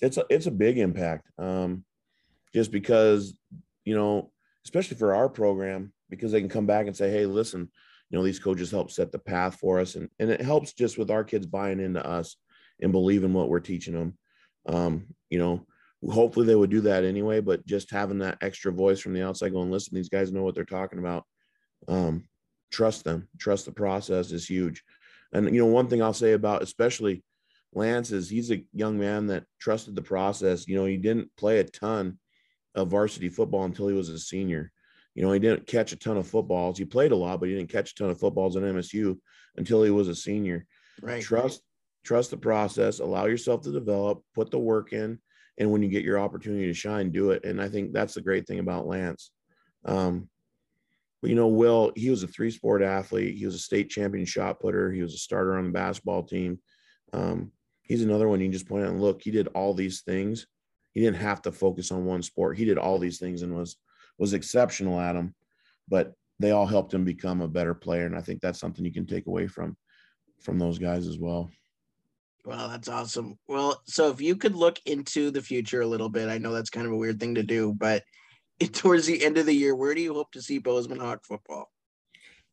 It's 0.00 0.16
a 0.16 0.24
it's 0.28 0.46
a 0.46 0.52
big 0.52 0.78
impact. 0.78 1.28
Um, 1.38 1.84
just 2.52 2.70
because, 2.70 3.34
you 3.84 3.94
know, 3.94 4.31
especially 4.64 4.96
for 4.96 5.14
our 5.14 5.28
program, 5.28 5.92
because 6.10 6.32
they 6.32 6.40
can 6.40 6.48
come 6.48 6.66
back 6.66 6.86
and 6.86 6.96
say, 6.96 7.10
hey, 7.10 7.26
listen, 7.26 7.70
you 8.10 8.18
know, 8.18 8.24
these 8.24 8.38
coaches 8.38 8.70
help 8.70 8.90
set 8.90 9.10
the 9.10 9.18
path 9.18 9.56
for 9.56 9.80
us. 9.80 9.94
And, 9.94 10.08
and 10.18 10.30
it 10.30 10.40
helps 10.40 10.74
just 10.74 10.98
with 10.98 11.10
our 11.10 11.24
kids 11.24 11.46
buying 11.46 11.80
into 11.80 12.06
us 12.06 12.36
and 12.80 12.92
believing 12.92 13.32
what 13.32 13.48
we're 13.48 13.60
teaching 13.60 13.94
them. 13.94 14.18
Um, 14.66 15.06
you 15.30 15.38
know, 15.38 15.66
hopefully 16.10 16.46
they 16.46 16.54
would 16.54 16.70
do 16.70 16.82
that 16.82 17.04
anyway, 17.04 17.40
but 17.40 17.64
just 17.66 17.90
having 17.90 18.18
that 18.18 18.38
extra 18.42 18.72
voice 18.72 19.00
from 19.00 19.14
the 19.14 19.26
outside 19.26 19.52
going, 19.52 19.70
listen, 19.70 19.94
these 19.94 20.08
guys 20.08 20.32
know 20.32 20.42
what 20.42 20.54
they're 20.54 20.64
talking 20.64 20.98
about. 20.98 21.24
Um, 21.88 22.24
trust 22.70 23.04
them, 23.04 23.28
trust 23.38 23.64
the 23.64 23.72
process 23.72 24.30
is 24.32 24.46
huge. 24.46 24.82
And, 25.32 25.46
you 25.54 25.60
know, 25.60 25.66
one 25.66 25.88
thing 25.88 26.02
I'll 26.02 26.12
say 26.12 26.32
about 26.32 26.62
especially 26.62 27.22
Lance 27.74 28.12
is 28.12 28.28
he's 28.28 28.50
a 28.50 28.64
young 28.74 28.98
man 28.98 29.28
that 29.28 29.44
trusted 29.58 29.96
the 29.96 30.02
process. 30.02 30.68
You 30.68 30.76
know, 30.76 30.84
he 30.84 30.98
didn't 30.98 31.34
play 31.36 31.58
a 31.58 31.64
ton 31.64 32.18
of 32.74 32.88
varsity 32.88 33.28
football 33.28 33.64
until 33.64 33.88
he 33.88 33.94
was 33.94 34.08
a 34.08 34.18
senior. 34.18 34.72
You 35.14 35.22
know, 35.22 35.32
he 35.32 35.38
didn't 35.38 35.66
catch 35.66 35.92
a 35.92 35.96
ton 35.96 36.16
of 36.16 36.26
footballs. 36.26 36.78
He 36.78 36.84
played 36.84 37.12
a 37.12 37.16
lot, 37.16 37.40
but 37.40 37.48
he 37.48 37.54
didn't 37.54 37.70
catch 37.70 37.92
a 37.92 37.94
ton 37.94 38.10
of 38.10 38.18
footballs 38.18 38.56
at 38.56 38.62
MSU 38.62 39.18
until 39.56 39.82
he 39.82 39.90
was 39.90 40.08
a 40.08 40.14
senior. 40.14 40.66
Right. 41.02 41.22
Trust, 41.22 41.62
trust 42.02 42.30
the 42.30 42.36
process, 42.38 43.00
allow 43.00 43.26
yourself 43.26 43.62
to 43.62 43.72
develop, 43.72 44.22
put 44.34 44.50
the 44.50 44.58
work 44.58 44.92
in, 44.92 45.18
and 45.58 45.70
when 45.70 45.82
you 45.82 45.88
get 45.88 46.04
your 46.04 46.18
opportunity 46.18 46.66
to 46.66 46.74
shine, 46.74 47.10
do 47.10 47.30
it. 47.30 47.44
And 47.44 47.60
I 47.60 47.68
think 47.68 47.92
that's 47.92 48.14
the 48.14 48.22
great 48.22 48.46
thing 48.46 48.58
about 48.58 48.86
Lance. 48.86 49.30
Um, 49.84 50.28
but 51.20 51.30
you 51.30 51.36
know, 51.36 51.48
Will, 51.48 51.92
he 51.94 52.10
was 52.10 52.22
a 52.22 52.28
three 52.28 52.50
sport 52.50 52.82
athlete. 52.82 53.36
He 53.36 53.46
was 53.46 53.54
a 53.54 53.60
state 53.60 53.90
champion 53.90 54.24
shot 54.24 54.60
putter. 54.60 54.90
He 54.90 55.02
was 55.02 55.14
a 55.14 55.18
starter 55.18 55.56
on 55.56 55.66
the 55.66 55.72
basketball 55.72 56.24
team. 56.24 56.58
Um, 57.12 57.52
he's 57.82 58.02
another 58.02 58.28
one 58.28 58.40
you 58.40 58.46
can 58.46 58.52
just 58.52 58.68
point 58.68 58.84
out 58.84 58.90
and 58.90 59.00
look, 59.00 59.22
he 59.22 59.30
did 59.30 59.48
all 59.48 59.74
these 59.74 60.02
things. 60.02 60.46
He 60.92 61.00
didn't 61.00 61.20
have 61.20 61.42
to 61.42 61.52
focus 61.52 61.90
on 61.90 62.04
one 62.04 62.22
sport. 62.22 62.58
He 62.58 62.64
did 62.64 62.78
all 62.78 62.98
these 62.98 63.18
things 63.18 63.42
and 63.42 63.54
was 63.54 63.76
was 64.18 64.34
exceptional 64.34 65.00
at 65.00 65.14
them, 65.14 65.34
but 65.88 66.12
they 66.38 66.50
all 66.50 66.66
helped 66.66 66.92
him 66.92 67.04
become 67.04 67.40
a 67.40 67.48
better 67.48 67.74
player. 67.74 68.06
And 68.06 68.16
I 68.16 68.20
think 68.20 68.40
that's 68.40 68.60
something 68.60 68.84
you 68.84 68.92
can 68.92 69.06
take 69.06 69.26
away 69.26 69.46
from 69.46 69.76
from 70.40 70.58
those 70.58 70.78
guys 70.78 71.06
as 71.06 71.18
well. 71.18 71.50
Well, 72.44 72.68
that's 72.68 72.88
awesome. 72.88 73.38
Well, 73.46 73.80
so 73.86 74.10
if 74.10 74.20
you 74.20 74.34
could 74.36 74.56
look 74.56 74.80
into 74.86 75.30
the 75.30 75.42
future 75.42 75.80
a 75.80 75.86
little 75.86 76.08
bit, 76.08 76.28
I 76.28 76.38
know 76.38 76.52
that's 76.52 76.70
kind 76.70 76.86
of 76.86 76.92
a 76.92 76.96
weird 76.96 77.20
thing 77.20 77.36
to 77.36 77.42
do, 77.42 77.72
but 77.72 78.02
towards 78.72 79.06
the 79.06 79.24
end 79.24 79.38
of 79.38 79.46
the 79.46 79.54
year, 79.54 79.74
where 79.76 79.94
do 79.94 80.00
you 80.00 80.12
hope 80.12 80.32
to 80.32 80.42
see 80.42 80.58
Bozeman 80.58 80.98
Hawk 80.98 81.20
football? 81.24 81.70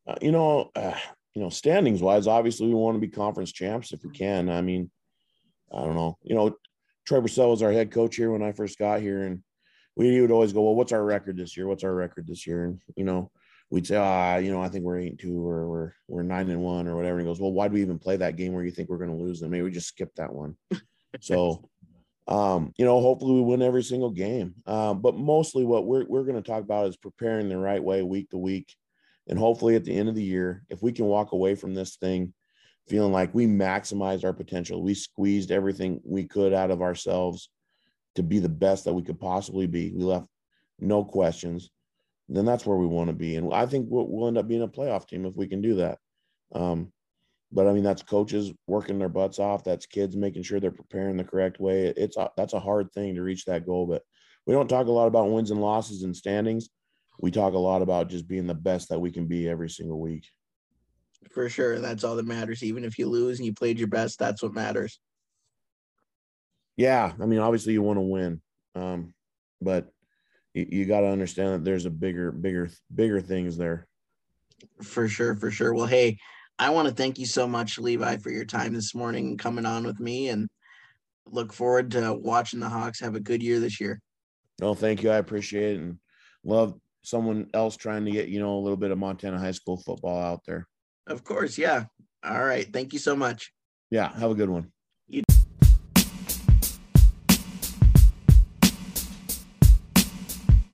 Uh, 0.08 0.16
you 0.22 0.32
know, 0.32 0.70
uh, 0.76 0.98
you 1.34 1.42
know, 1.42 1.50
standings 1.50 2.02
wise, 2.02 2.28
obviously 2.28 2.68
we 2.68 2.74
want 2.76 2.96
to 2.96 3.00
be 3.00 3.08
conference 3.08 3.52
champs 3.52 3.92
if 3.92 4.04
we 4.04 4.12
can. 4.12 4.50
I 4.50 4.62
mean, 4.62 4.92
I 5.72 5.84
don't 5.84 5.96
know. 5.96 6.18
You 6.22 6.36
know, 6.36 6.56
Troy 7.10 7.22
Purcell 7.22 7.50
was 7.50 7.64
our 7.64 7.72
head 7.72 7.90
coach 7.90 8.16
here 8.16 8.30
when 8.30 8.44
I 8.44 8.52
first 8.52 8.78
got 8.78 9.02
here, 9.02 9.24
and 9.24 9.42
we 9.96 10.22
would 10.22 10.30
always 10.30 10.54
go, 10.54 10.62
well, 10.62 10.76
what's 10.76 10.92
our 10.92 11.04
record 11.04 11.38
this 11.38 11.58
year? 11.58 11.68
What's 11.68 11.84
our 11.84 11.96
record 11.96 12.28
this 12.28 12.46
year? 12.46 12.66
And 12.66 12.80
you 12.96 13.04
know, 13.04 13.32
we'd 13.72 13.88
say, 13.88 13.96
ah, 13.96 14.38
you 14.38 14.52
know, 14.52 14.62
I 14.62 14.70
think 14.70 14.86
we're 14.86 15.00
eight 15.00 15.10
and 15.10 15.20
two 15.20 15.44
or 15.44 15.68
we're 15.68 15.94
we're 16.08 16.22
nine 16.22 16.52
and 16.52 16.62
one 16.62 16.88
or 16.88 16.96
whatever. 16.96 17.18
And 17.18 17.28
he 17.28 17.32
goes, 17.32 17.42
well, 17.42 17.52
why 17.52 17.68
do 17.68 17.74
we 17.74 17.82
even 17.82 17.98
play 17.98 18.18
that 18.18 18.36
game 18.36 18.54
where 18.54 18.64
you 18.64 18.70
think 18.70 18.90
we're 18.90 19.00
going 19.00 19.10
to 19.10 19.24
lose? 19.24 19.42
And 19.42 19.50
maybe 19.50 19.64
we 19.64 19.72
just 19.72 19.88
skip 19.88 20.14
that 20.18 20.32
one. 20.32 20.56
so, 21.20 21.68
um, 22.28 22.74
you 22.78 22.86
know, 22.86 23.02
hopefully 23.02 23.34
we 23.34 23.42
win 23.42 23.64
every 23.64 23.82
single 23.82 24.12
game. 24.12 24.54
Um, 24.68 25.02
but 25.02 25.18
mostly 25.18 25.66
what 25.66 25.88
we're 25.88 26.06
we're 26.06 26.26
going 26.26 26.42
to 26.42 26.48
talk 26.48 26.62
about 26.62 26.90
is 26.90 26.96
preparing 26.96 27.50
the 27.50 27.58
right 27.58 27.84
way 27.84 28.04
week 28.04 28.30
to 28.30 28.38
week, 28.38 28.76
and 29.28 29.40
hopefully 29.40 29.76
at 29.76 29.84
the 29.84 29.98
end 29.98 30.10
of 30.10 30.16
the 30.16 30.22
year, 30.22 30.64
if 30.70 30.84
we 30.84 30.92
can 30.92 31.06
walk 31.06 31.32
away 31.32 31.56
from 31.56 31.74
this 31.74 31.96
thing 31.96 32.36
feeling 32.90 33.12
like 33.12 33.34
we 33.34 33.48
maximized 33.48 34.24
our 34.24 34.34
potential, 34.34 34.82
we 34.82 34.94
squeezed 34.94 35.52
everything 35.52 36.02
we 36.04 36.26
could 36.26 36.54
out 36.54 36.72
of 36.72 36.82
ourselves 36.82 37.50
to 38.16 38.24
be 38.24 38.40
the 38.40 38.50
best 38.50 38.86
that 38.86 38.94
we 38.94 39.04
could 39.04 39.20
possibly 39.20 39.68
be. 39.68 39.92
We 39.92 40.04
left 40.04 40.28
no 40.80 41.04
questions. 41.04 41.70
Then 42.28 42.46
that's 42.46 42.66
where 42.66 42.78
we 42.78 42.86
want 42.86 43.10
to 43.10 43.16
be, 43.16 43.38
and 43.38 43.52
I 43.54 43.66
think 43.66 43.88
we'll, 43.90 44.08
we'll 44.08 44.28
end 44.28 44.38
up 44.38 44.48
being 44.48 44.62
a 44.62 44.68
playoff 44.68 45.08
team 45.08 45.26
if 45.26 45.36
we 45.36 45.48
can 45.48 45.62
do 45.62 45.76
that. 45.76 45.98
Um, 46.54 46.92
but 47.52 47.68
I 47.68 47.74
mean, 47.74 47.84
that's 47.84 48.04
coaches 48.04 48.52
working 48.68 49.00
their 49.00 49.10
butts 49.10 49.40
off. 49.40 49.64
That's 49.64 49.86
kids 49.86 50.16
making 50.16 50.44
sure 50.44 50.60
they're 50.60 50.72
preparing 50.72 51.18
the 51.18 51.24
correct 51.24 51.60
way. 51.60 51.88
It's 51.88 52.18
a, 52.18 52.30
that's 52.38 52.54
a 52.54 52.60
hard 52.60 52.92
thing 52.92 53.16
to 53.16 53.24
reach 53.24 53.46
that 53.46 53.66
goal. 53.66 53.88
But 53.88 54.04
we 54.46 54.54
don't 54.54 54.68
talk 54.68 54.88
a 54.88 54.92
lot 54.92 55.08
about 55.08 55.32
wins 55.32 55.52
and 55.52 55.62
losses 55.62 56.04
and 56.04 56.16
standings. 56.16 56.70
We 57.20 57.32
talk 57.32 57.54
a 57.54 57.58
lot 57.58 57.82
about 57.82 58.10
just 58.10 58.28
being 58.28 58.48
the 58.48 58.54
best 58.54 58.90
that 58.90 59.00
we 59.00 59.12
can 59.12 59.26
be 59.26 59.50
every 59.50 59.70
single 59.70 60.00
week. 60.00 60.28
For 61.32 61.50
sure, 61.50 61.80
that's 61.80 62.04
all 62.04 62.16
that 62.16 62.26
matters. 62.26 62.64
Even 62.64 62.84
if 62.84 62.98
you 62.98 63.08
lose 63.08 63.40
and 63.40 63.46
you 63.46 63.54
played 63.54 63.78
your 63.78 63.88
best, 63.88 64.20
that's 64.20 64.42
what 64.42 64.54
matters 64.54 65.00
yeah, 66.80 67.12
I 67.22 67.26
mean, 67.26 67.40
obviously 67.40 67.74
you 67.74 67.82
want 67.82 67.98
to 67.98 68.02
win, 68.02 68.42
um, 68.74 69.14
but 69.62 69.90
you, 70.54 70.66
you 70.70 70.86
got 70.86 71.02
to 71.02 71.08
understand 71.08 71.50
that 71.50 71.66
there's 71.66 71.86
a 71.86 71.90
bigger, 71.90 72.32
bigger, 72.32 72.70
bigger 72.96 73.20
things 73.20 73.58
there. 73.58 73.86
For 74.82 75.10
sure, 75.10 75.36
for 75.36 75.52
sure. 75.52 75.74
Well, 75.74 75.88
hey, 75.88 76.20
I 76.58 76.70
want 76.70 76.88
to 76.88 76.94
thank 76.94 77.20
you 77.20 77.26
so 77.26 77.50
much, 77.50 77.78
Levi, 77.80 78.16
for 78.20 78.30
your 78.30 78.46
time 78.46 78.74
this 78.74 78.96
morning 78.96 79.28
and 79.28 79.38
coming 79.38 79.66
on 79.66 79.86
with 79.86 80.00
me, 80.00 80.30
and 80.30 80.48
look 81.26 81.52
forward 81.52 81.92
to 81.92 82.14
watching 82.14 82.62
the 82.62 82.70
Hawks 82.70 83.02
have 83.02 83.16
a 83.16 83.20
good 83.20 83.44
year 83.44 83.60
this 83.60 83.82
year. 83.82 84.00
No, 84.62 84.74
thank 84.74 85.04
you. 85.04 85.12
I 85.12 85.18
appreciate 85.18 85.76
it, 85.76 85.82
and 85.82 85.98
love 86.46 86.80
someone 87.04 87.50
else 87.54 87.76
trying 87.76 88.06
to 88.06 88.12
get 88.12 88.30
you 88.30 88.40
know 88.40 88.58
a 88.58 88.62
little 88.62 88.78
bit 88.78 88.92
of 88.92 88.98
Montana 88.98 89.38
high 89.38 89.52
school 89.52 89.76
football 89.76 90.18
out 90.18 90.44
there. 90.48 90.66
Of 91.10 91.24
course, 91.24 91.58
yeah. 91.58 91.86
All 92.24 92.44
right. 92.44 92.72
Thank 92.72 92.94
you 92.94 93.00
so 93.00 93.16
much. 93.16 93.52
Yeah. 93.90 94.14
Have 94.20 94.32
a 94.32 94.36
good 94.36 94.50
one. 94.50 94.72